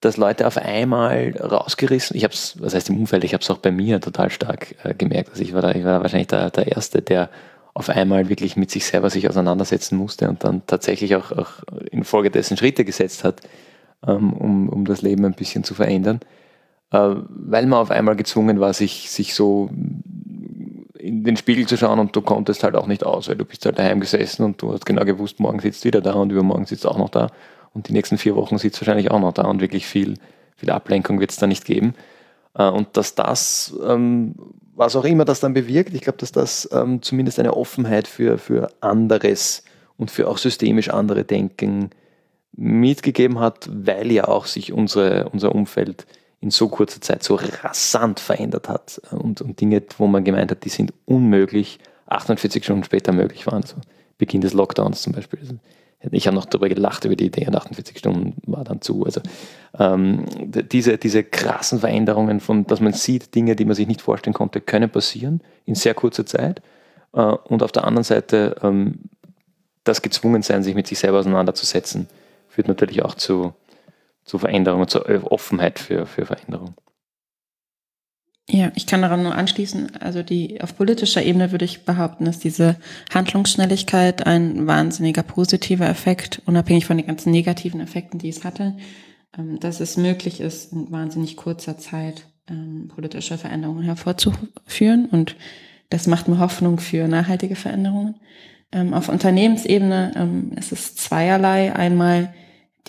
[0.00, 3.50] dass Leute auf einmal rausgerissen, ich habe es, was heißt im Umfeld, ich habe es
[3.50, 5.30] auch bei mir total stark äh, gemerkt.
[5.30, 7.30] Also ich war, da, ich war wahrscheinlich der, der Erste, der
[7.74, 11.50] auf einmal wirklich mit sich selber sich auseinandersetzen musste und dann tatsächlich auch, auch
[11.90, 13.40] infolgedessen Schritte gesetzt hat,
[14.06, 16.20] ähm, um, um das Leben ein bisschen zu verändern.
[16.92, 19.70] Äh, weil man auf einmal gezwungen war, sich, sich so
[21.02, 23.66] in den Spiegel zu schauen und du konntest halt auch nicht aus, weil du bist
[23.66, 26.86] halt daheim gesessen und du hast genau gewusst, morgen sitzt wieder da und übermorgen sitzt
[26.86, 27.28] auch noch da
[27.74, 30.14] und die nächsten vier Wochen sitzt wahrscheinlich auch noch da und wirklich viel,
[30.56, 31.94] viel Ablenkung wird es da nicht geben.
[32.54, 34.36] Äh, und dass das, ähm,
[34.76, 38.38] was auch immer das dann bewirkt, ich glaube, dass das ähm, zumindest eine Offenheit für,
[38.38, 39.64] für anderes
[39.96, 41.90] und für auch systemisch andere Denken
[42.52, 46.06] mitgegeben hat, weil ja auch sich unsere, unser Umfeld
[46.42, 50.64] in so kurzer Zeit so rasant verändert hat und, und Dinge, wo man gemeint hat,
[50.64, 53.62] die sind unmöglich, 48 Stunden später möglich waren.
[53.62, 53.76] So
[54.18, 55.38] Beginn des Lockdowns zum Beispiel.
[55.40, 55.54] Also,
[56.10, 59.04] ich habe noch darüber gelacht, über die Idee, und 48 Stunden war dann zu.
[59.04, 59.20] Also
[59.78, 64.34] ähm, diese, diese krassen Veränderungen, von, dass man sieht, Dinge, die man sich nicht vorstellen
[64.34, 66.60] konnte, können passieren in sehr kurzer Zeit.
[67.12, 68.98] Äh, und auf der anderen Seite ähm,
[69.84, 72.08] das Gezwungensein, sich mit sich selber auseinanderzusetzen,
[72.48, 73.54] führt natürlich auch zu,
[74.24, 76.74] zu Veränderung und zur Offenheit für, für Veränderung.
[78.48, 79.96] Ja, ich kann daran nur anschließen.
[79.96, 82.76] Also die auf politischer Ebene würde ich behaupten, dass diese
[83.14, 88.76] Handlungsschnelligkeit ein wahnsinniger positiver Effekt, unabhängig von den ganzen negativen Effekten, die es hatte,
[89.38, 95.06] ähm, dass es möglich ist, in wahnsinnig kurzer Zeit ähm, politische Veränderungen hervorzuführen.
[95.06, 95.36] Und
[95.90, 98.16] das macht mir Hoffnung für nachhaltige Veränderungen.
[98.72, 101.74] Ähm, auf Unternehmensebene ist es zweierlei.
[101.74, 102.34] Einmal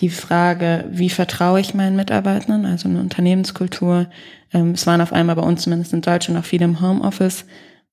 [0.00, 4.08] die Frage, wie vertraue ich meinen Mitarbeitern, also eine Unternehmenskultur.
[4.52, 7.44] Ähm, es waren auf einmal bei uns zumindest in Deutschland auch viele im Homeoffice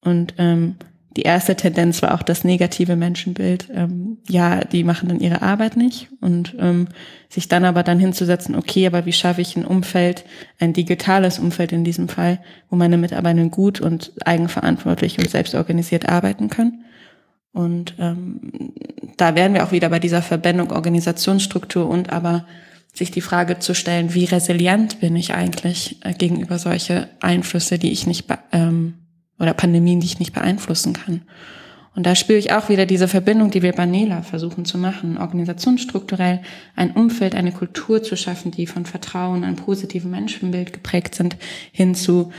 [0.02, 0.76] und ähm,
[1.18, 3.68] die erste Tendenz war auch das negative Menschenbild.
[3.74, 6.88] Ähm, ja, die machen dann ihre Arbeit nicht und ähm,
[7.28, 10.24] sich dann aber dann hinzusetzen, okay, aber wie schaffe ich ein Umfeld,
[10.60, 12.40] ein digitales Umfeld in diesem Fall,
[12.70, 16.86] wo meine Mitarbeiter gut und eigenverantwortlich und selbstorganisiert arbeiten können.
[17.54, 18.74] Und ähm,
[19.18, 22.46] da werden wir auch wieder bei dieser Verbindung Organisationsstruktur und aber
[22.94, 27.92] sich die Frage zu stellen, wie resilient bin ich eigentlich äh, gegenüber solche Einflüsse, die
[27.92, 28.96] ich nicht ähm,
[29.40, 31.22] oder Pandemien, die ich nicht beeinflussen kann.
[31.94, 35.18] Und da spüre ich auch wieder diese Verbindung, die wir bei Nela versuchen zu machen,
[35.18, 36.42] organisationsstrukturell
[36.76, 41.36] ein Umfeld, eine Kultur zu schaffen, die von Vertrauen, einem positiven Menschenbild geprägt sind,
[41.74, 42.32] hin zu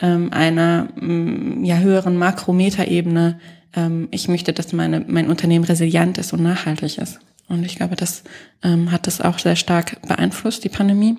[0.00, 3.38] ähm, einer mm, ja, höheren Makrometaebene,
[3.74, 7.18] ähm, ich möchte, dass meine, mein Unternehmen resilient ist und nachhaltig ist.
[7.48, 8.24] Und ich glaube, das
[8.62, 11.16] ähm, hat das auch sehr stark beeinflusst, die Pandemie.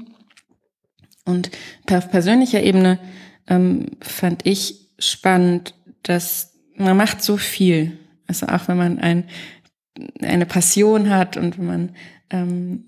[1.25, 1.51] Und
[1.91, 2.99] auf persönlicher Ebene
[3.47, 5.73] ähm, fand ich spannend,
[6.03, 7.97] dass man macht so viel.
[8.27, 9.23] Also auch wenn man ein,
[10.21, 11.89] eine Passion hat und wenn man
[12.29, 12.85] ähm,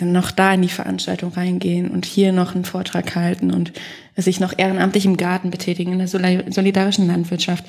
[0.00, 3.72] noch da in die Veranstaltung reingehen und hier noch einen Vortrag halten und
[4.16, 7.64] sich noch ehrenamtlich im Garten betätigen, in der solidarischen Landwirtschaft.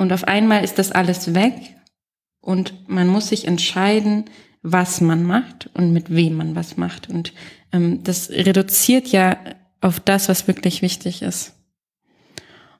[0.00, 1.52] Und auf einmal ist das alles weg
[2.40, 4.24] und man muss sich entscheiden,
[4.62, 7.10] was man macht und mit wem man was macht.
[7.10, 7.34] Und
[7.70, 9.36] ähm, das reduziert ja
[9.82, 11.52] auf das, was wirklich wichtig ist.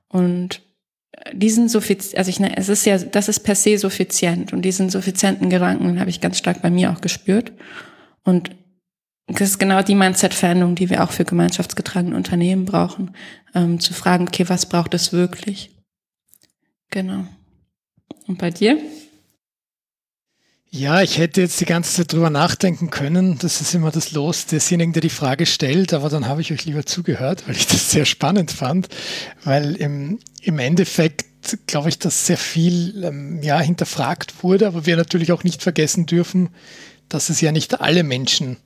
[0.08, 0.62] Und
[1.34, 5.50] diesen suffizient, also ich, es ist ja, das ist per se suffizient und diesen suffizienten
[5.50, 7.52] Gedanken habe ich ganz stark bei mir auch gespürt.
[8.24, 8.56] Und
[9.26, 13.14] das ist genau die Mindset-Veränderung, die wir auch für gemeinschaftsgetragene Unternehmen brauchen,
[13.54, 15.76] ähm, zu fragen, okay, was braucht es wirklich?
[16.90, 17.24] Genau.
[18.26, 18.78] Und bei dir?
[20.72, 23.38] Ja, ich hätte jetzt die ganze Zeit drüber nachdenken können.
[23.38, 25.92] Das ist immer das Los desjenigen, der die Frage stellt.
[25.92, 28.88] Aber dann habe ich euch lieber zugehört, weil ich das sehr spannend fand.
[29.42, 31.26] Weil im, im Endeffekt
[31.66, 34.68] glaube ich, dass sehr viel ähm, ja, hinterfragt wurde.
[34.68, 36.50] Aber wir natürlich auch nicht vergessen dürfen,
[37.08, 38.56] dass es ja nicht alle Menschen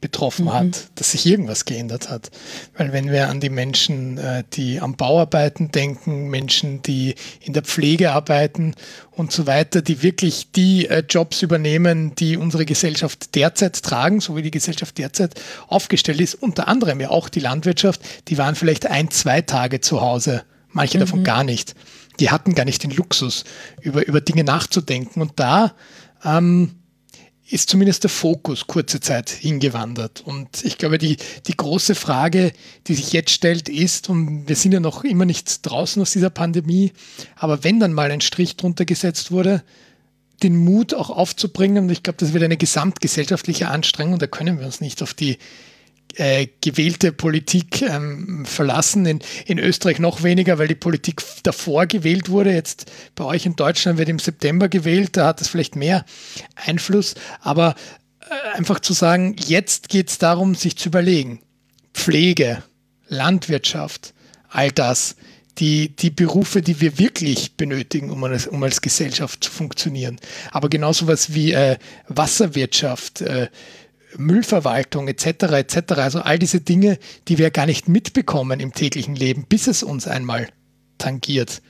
[0.00, 0.52] betroffen mhm.
[0.52, 2.30] hat, dass sich irgendwas geändert hat.
[2.76, 7.62] Weil wenn wir an die Menschen, äh, die am Bauarbeiten denken, Menschen, die in der
[7.62, 8.74] Pflege arbeiten
[9.10, 14.36] und so weiter, die wirklich die äh, Jobs übernehmen, die unsere Gesellschaft derzeit tragen, so
[14.36, 15.34] wie die Gesellschaft derzeit
[15.66, 20.00] aufgestellt ist, unter anderem ja auch die Landwirtschaft, die waren vielleicht ein, zwei Tage zu
[20.00, 21.00] Hause, manche mhm.
[21.00, 21.74] davon gar nicht.
[22.20, 23.44] Die hatten gar nicht den Luxus,
[23.80, 25.22] über, über Dinge nachzudenken.
[25.22, 25.74] Und da
[26.24, 26.74] ähm,
[27.50, 30.22] ist zumindest der Fokus kurze Zeit hingewandert.
[30.24, 32.52] Und ich glaube, die, die große Frage,
[32.86, 36.30] die sich jetzt stellt, ist, und wir sind ja noch immer nicht draußen aus dieser
[36.30, 36.92] Pandemie,
[37.36, 39.62] aber wenn dann mal ein Strich drunter gesetzt wurde,
[40.42, 44.66] den Mut auch aufzubringen, und ich glaube, das wird eine gesamtgesellschaftliche Anstrengung, da können wir
[44.66, 45.38] uns nicht auf die
[46.18, 49.06] äh, gewählte Politik ähm, verlassen.
[49.06, 52.52] In, in Österreich noch weniger, weil die Politik davor gewählt wurde.
[52.52, 56.04] Jetzt bei euch in Deutschland wird im September gewählt, da hat es vielleicht mehr
[56.56, 57.14] Einfluss.
[57.40, 57.74] Aber
[58.28, 61.40] äh, einfach zu sagen, jetzt geht es darum, sich zu überlegen.
[61.94, 62.62] Pflege,
[63.08, 64.12] Landwirtschaft,
[64.48, 65.16] all das,
[65.58, 70.18] die, die Berufe, die wir wirklich benötigen, um als, um als Gesellschaft zu funktionieren.
[70.50, 73.48] Aber genauso was wie äh, Wasserwirtschaft, äh,
[74.16, 75.26] Müllverwaltung etc.
[75.52, 75.92] etc.
[75.94, 76.98] Also all diese Dinge,
[77.28, 80.48] die wir gar nicht mitbekommen im täglichen Leben, bis es uns einmal
[80.98, 81.62] tangiert.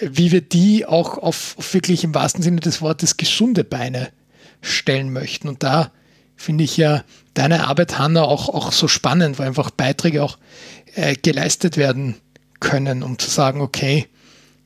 [0.00, 4.10] Wie wir die auch auf, auf wirklich im wahrsten Sinne des Wortes gesunde Beine
[4.60, 5.48] stellen möchten.
[5.48, 5.92] Und da
[6.36, 10.38] finde ich ja deine Arbeit, Hanna, auch, auch so spannend, weil einfach Beiträge auch
[10.94, 12.16] äh, geleistet werden
[12.60, 14.06] können, um zu sagen, okay,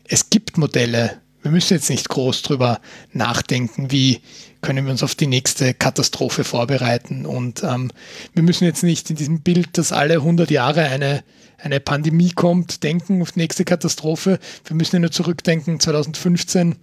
[0.04, 2.80] es gibt Modelle, wir müssen jetzt nicht groß drüber
[3.12, 4.20] nachdenken, wie
[4.66, 7.24] können wir uns auf die nächste Katastrophe vorbereiten.
[7.24, 7.92] Und ähm,
[8.34, 11.22] wir müssen jetzt nicht in diesem Bild, dass alle 100 Jahre eine,
[11.58, 14.40] eine Pandemie kommt, denken auf die nächste Katastrophe.
[14.64, 16.74] Wir müssen ja nur zurückdenken, 2015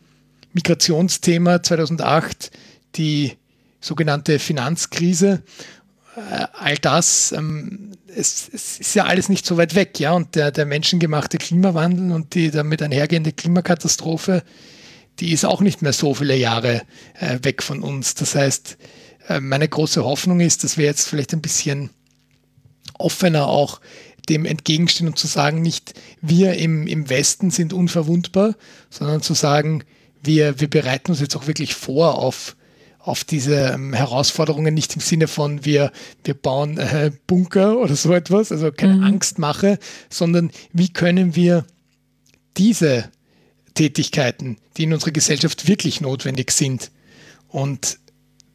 [0.53, 2.51] Migrationsthema, 2008
[2.95, 3.33] die
[3.81, 5.43] sogenannte Finanzkrise.
[6.15, 10.35] Äh, all das, ähm, es, es, ist ja alles nicht so weit weg, ja, und
[10.35, 14.41] der, der menschengemachte Klimawandel und die damit einhergehende Klimakatastrophe,
[15.19, 16.81] die ist auch nicht mehr so viele Jahre
[17.19, 18.15] äh, weg von uns.
[18.15, 18.77] Das heißt,
[19.27, 21.89] äh, meine große Hoffnung ist, dass wir jetzt vielleicht ein bisschen
[22.97, 23.79] offener auch
[24.29, 28.55] dem entgegenstehen und zu sagen, nicht wir im, im Westen sind unverwundbar,
[28.89, 29.83] sondern zu sagen,
[30.21, 32.55] wir, wir bereiten uns jetzt auch wirklich vor auf
[33.03, 35.91] auf diese ähm, Herausforderungen nicht im Sinne von wir,
[36.23, 39.03] wir bauen äh, Bunker oder so etwas, also keine mhm.
[39.03, 39.77] Angstmache,
[40.09, 41.65] sondern wie können wir
[42.55, 43.09] diese
[43.73, 46.91] Tätigkeiten, die in unserer Gesellschaft wirklich notwendig sind
[47.47, 47.99] und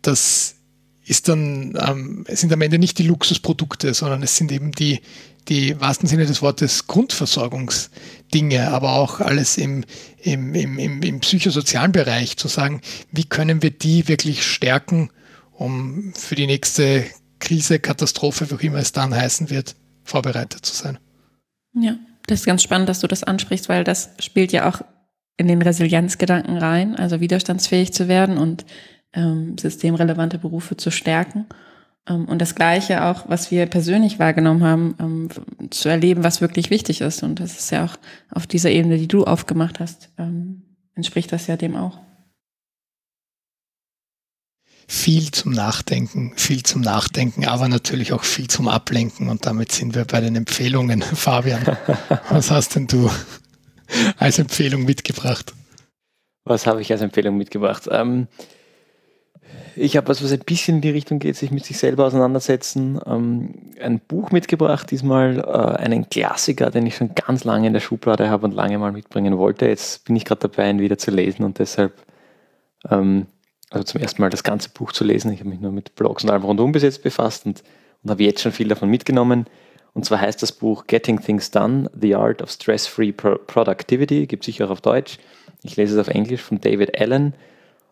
[0.02, 0.56] das
[1.04, 5.00] ist dann, ähm, sind am Ende nicht die Luxusprodukte, sondern es sind eben die,
[5.48, 9.84] die wahrsten Sinne des Wortes Grundversorgungsdinge, aber auch alles im,
[10.20, 15.10] im, im, im psychosozialen Bereich zu sagen, wie können wir die wirklich stärken,
[15.52, 17.06] um für die nächste
[17.38, 20.98] Krise, Katastrophe, wie auch immer es dann heißen wird, vorbereitet zu sein.
[21.74, 21.96] Ja,
[22.26, 24.82] das ist ganz spannend, dass du das ansprichst, weil das spielt ja auch
[25.38, 28.66] in den Resilienzgedanken rein, also widerstandsfähig zu werden und
[29.14, 31.46] ähm, systemrelevante Berufe zu stärken.
[32.08, 35.28] Ähm, und das Gleiche auch, was wir persönlich wahrgenommen haben, ähm,
[35.70, 37.22] zu erleben, was wirklich wichtig ist.
[37.22, 37.96] Und das ist ja auch
[38.30, 40.62] auf dieser Ebene, die du aufgemacht hast, ähm,
[40.94, 41.98] entspricht das ja dem auch.
[44.90, 49.28] Viel zum Nachdenken, viel zum Nachdenken, aber natürlich auch viel zum Ablenken.
[49.28, 51.02] Und damit sind wir bei den Empfehlungen.
[51.14, 51.62] Fabian,
[52.30, 53.10] was hast denn du
[54.18, 55.54] als Empfehlung mitgebracht?
[56.44, 57.88] Was habe ich als Empfehlung mitgebracht?
[57.90, 58.28] Ähm,
[59.76, 62.98] ich habe was, was ein bisschen in die Richtung geht, sich mit sich selber auseinandersetzen.
[63.06, 67.80] Ähm, ein Buch mitgebracht, diesmal äh, einen Klassiker, den ich schon ganz lange in der
[67.80, 69.66] Schublade habe und lange mal mitbringen wollte.
[69.66, 71.92] Jetzt bin ich gerade dabei, ihn wieder zu lesen und deshalb,
[72.90, 73.26] ähm,
[73.70, 75.32] also zum ersten Mal das ganze Buch zu lesen.
[75.32, 77.62] Ich habe mich nur mit Blogs und allem rundum bis jetzt befasst und,
[78.02, 79.46] und habe jetzt schon viel davon mitgenommen.
[79.94, 84.42] Und zwar heißt das Buch Getting Things Done, The Art of Stress-Free Pro Productivity, gibt
[84.42, 85.18] es sicher auch auf Deutsch.
[85.62, 87.34] Ich lese es auf Englisch von David Allen.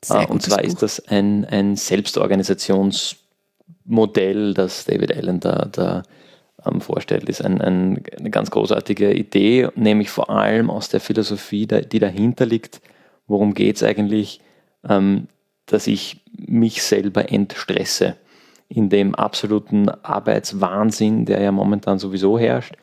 [0.04, 0.66] Sehr und zwar Buch.
[0.66, 6.02] ist das ein, ein Selbstorganisationsmodell, das David Allen da, da
[6.64, 7.28] ähm, vorstellt.
[7.28, 12.46] Ist ein, ein, eine ganz großartige Idee, nämlich vor allem aus der Philosophie, die dahinter
[12.46, 12.80] liegt.
[13.26, 14.40] Worum geht es eigentlich?
[14.88, 15.26] Ähm,
[15.66, 18.16] dass ich mich selber entstresse
[18.68, 22.74] in dem absoluten Arbeitswahnsinn, der ja momentan sowieso herrscht,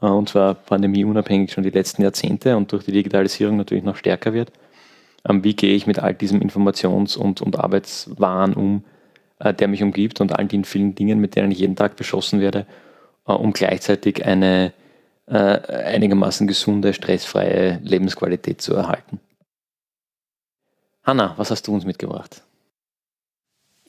[0.00, 4.32] äh, und zwar pandemieunabhängig schon die letzten Jahrzehnte und durch die Digitalisierung natürlich noch stärker
[4.32, 4.52] wird.
[5.28, 8.84] Ähm, wie gehe ich mit all diesem Informations- und, und Arbeitswahn um,
[9.38, 12.40] äh, der mich umgibt und all den vielen Dingen, mit denen ich jeden Tag beschossen
[12.40, 12.66] werde,
[13.26, 14.72] äh, um gleichzeitig eine
[15.30, 19.20] einigermaßen gesunde, stressfreie Lebensqualität zu erhalten.
[21.02, 22.47] Hanna, was hast du uns mitgebracht?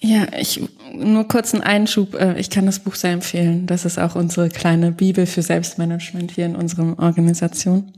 [0.02, 0.62] Ja, ich
[0.94, 2.18] nur kurz einen Einschub.
[2.38, 3.68] Ich kann das Buch sehr empfehlen.
[3.68, 7.92] Das ist auch unsere kleine Bibel für Selbstmanagement hier in unserer Organisation.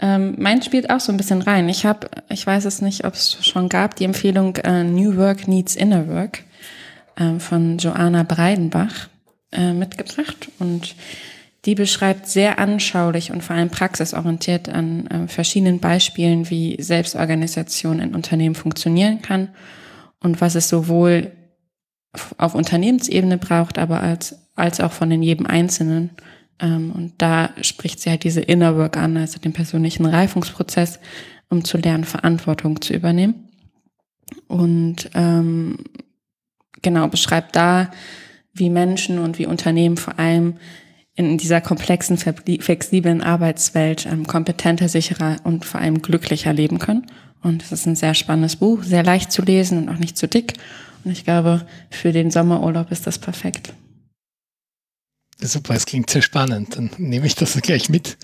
[0.00, 1.68] Ähm, mein spielt auch so ein bisschen rein.
[1.68, 5.48] Ich habe, ich weiß es nicht, ob es schon gab, die Empfehlung äh, New Work
[5.48, 6.44] Needs Inner Work
[7.16, 9.08] äh, von Joanna Breidenbach
[9.52, 10.94] äh, mitgebracht und
[11.64, 18.14] die beschreibt sehr anschaulich und vor allem praxisorientiert an äh, verschiedenen Beispielen, wie Selbstorganisation in
[18.14, 19.48] Unternehmen funktionieren kann
[20.20, 21.32] und was es sowohl
[22.38, 26.10] auf Unternehmensebene braucht, aber als, als auch von den jedem Einzelnen
[26.60, 30.98] ähm, und da spricht sie halt diese Inner Work an, also den persönlichen Reifungsprozess,
[31.48, 33.48] um zu lernen, Verantwortung zu übernehmen.
[34.46, 35.78] Und ähm,
[36.82, 37.90] genau beschreibt da,
[38.52, 40.54] wie Menschen und wie Unternehmen vor allem
[41.14, 47.06] in dieser komplexen, flexiblen Arbeitswelt ähm, kompetenter, sicherer und vor allem glücklicher leben können.
[47.42, 50.26] Und es ist ein sehr spannendes Buch, sehr leicht zu lesen und auch nicht zu
[50.26, 50.54] dick.
[51.04, 53.72] Und ich glaube, für den Sommerurlaub ist das perfekt.
[55.40, 56.76] Super, es klingt sehr spannend.
[56.76, 58.18] Dann nehme ich das gleich mit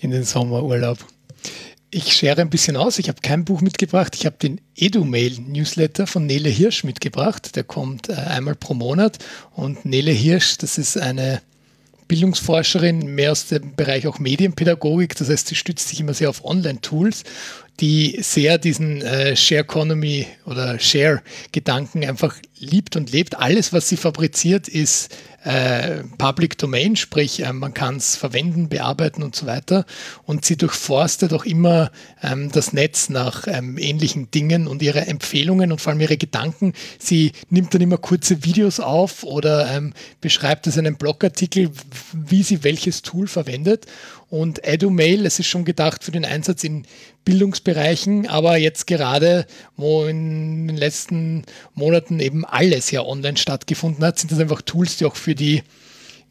[0.00, 0.98] in den Sommerurlaub.
[1.90, 2.98] Ich schere ein bisschen aus.
[2.98, 4.14] Ich habe kein Buch mitgebracht.
[4.14, 7.56] Ich habe den EduMail-Newsletter von Nele Hirsch mitgebracht.
[7.56, 9.18] Der kommt äh, einmal pro Monat.
[9.50, 11.40] Und Nele Hirsch, das ist eine
[12.12, 15.16] Bildungsforscherin, mehr aus dem Bereich auch Medienpädagogik.
[15.16, 17.24] Das heißt, sie stützt sich immer sehr auf Online-Tools,
[17.80, 23.38] die sehr diesen äh, Share Economy oder Share-Gedanken einfach liebt und lebt.
[23.38, 25.08] Alles, was sie fabriziert, ist
[25.44, 29.84] äh, Public Domain, sprich äh, man kann es verwenden, bearbeiten und so weiter.
[30.24, 31.90] Und sie durchforstet auch immer
[32.22, 36.74] ähm, das Netz nach ähm, ähnlichen Dingen und ihre Empfehlungen und vor allem ihre Gedanken.
[36.98, 41.70] Sie nimmt dann immer kurze Videos auf oder ähm, beschreibt es in einem Blogartikel,
[42.12, 43.86] wie sie welches Tool verwendet.
[44.32, 46.86] Und EduMail, es ist schon gedacht für den Einsatz in
[47.24, 49.46] Bildungsbereichen, aber jetzt gerade,
[49.76, 51.44] wo in den letzten
[51.74, 55.62] Monaten eben alles ja online stattgefunden hat, sind das einfach Tools, die auch für die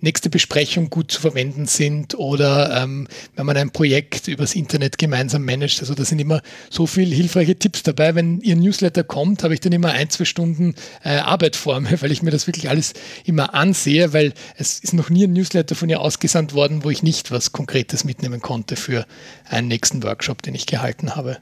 [0.01, 5.45] nächste Besprechung gut zu verwenden sind oder ähm, wenn man ein Projekt übers Internet gemeinsam
[5.45, 5.79] managt.
[5.79, 8.15] Also da sind immer so viele hilfreiche Tipps dabei.
[8.15, 12.01] Wenn Ihr Newsletter kommt, habe ich dann immer ein, zwei Stunden äh, Arbeit vor mir,
[12.01, 12.93] weil ich mir das wirklich alles
[13.25, 17.03] immer ansehe, weil es ist noch nie ein Newsletter von ihr ausgesandt worden, wo ich
[17.03, 19.05] nicht was Konkretes mitnehmen konnte für
[19.47, 21.37] einen nächsten Workshop, den ich gehalten habe.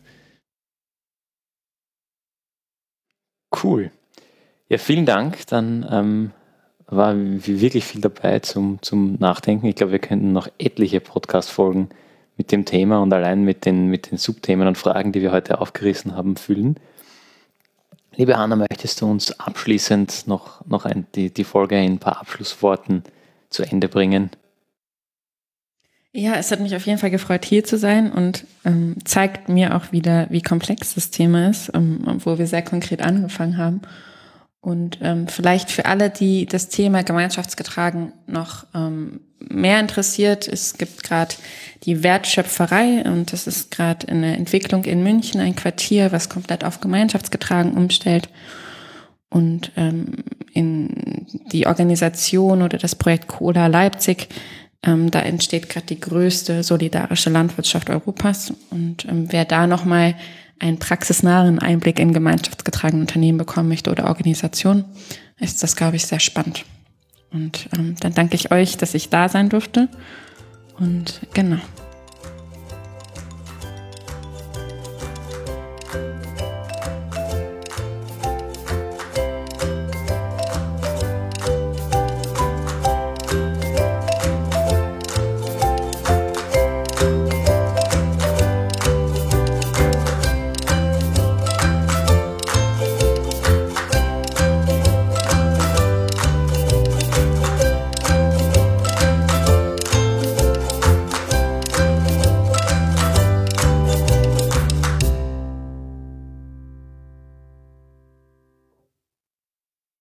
[3.64, 3.92] Cool.
[4.70, 5.48] Ja, vielen Dank.
[5.48, 6.32] Dann ähm,
[6.90, 9.68] war wirklich viel dabei zum, zum Nachdenken.
[9.68, 11.90] Ich glaube, wir könnten noch etliche Podcast-Folgen
[12.36, 15.62] mit dem Thema und allein mit den, mit den Subthemen und Fragen, die wir heute
[15.62, 16.78] aufgerissen haben, füllen.
[18.16, 22.20] Liebe Anna, möchtest du uns abschließend noch, noch ein, die, die Folge in ein paar
[22.20, 23.04] Abschlussworten
[23.50, 24.32] zu Ende bringen?
[26.12, 29.76] Ja, es hat mich auf jeden Fall gefreut, hier zu sein und ähm, zeigt mir
[29.76, 33.82] auch wieder, wie komplex das Thema ist, ähm, wo wir sehr konkret angefangen haben.
[34.62, 41.04] Und ähm, vielleicht für alle, die das Thema gemeinschaftsgetragen noch ähm, mehr interessiert, es gibt
[41.04, 41.36] gerade
[41.84, 46.66] die Wertschöpferei und das ist gerade in der Entwicklung in München ein Quartier, was komplett
[46.66, 48.28] auf gemeinschaftsgetragen umstellt.
[49.30, 54.28] Und ähm, in die Organisation oder das Projekt Cola Leipzig,
[54.84, 58.54] ähm, da entsteht gerade die größte solidarische Landwirtschaft Europas.
[58.72, 60.16] Und ähm, wer da nochmal
[60.60, 64.86] einen praxisnahen Einblick in gemeinschaftsgetragene Unternehmen bekommen möchte oder Organisation,
[65.40, 66.66] ist das, glaube ich, sehr spannend.
[67.32, 69.88] Und ähm, dann danke ich euch, dass ich da sein durfte.
[70.78, 71.60] Und genau.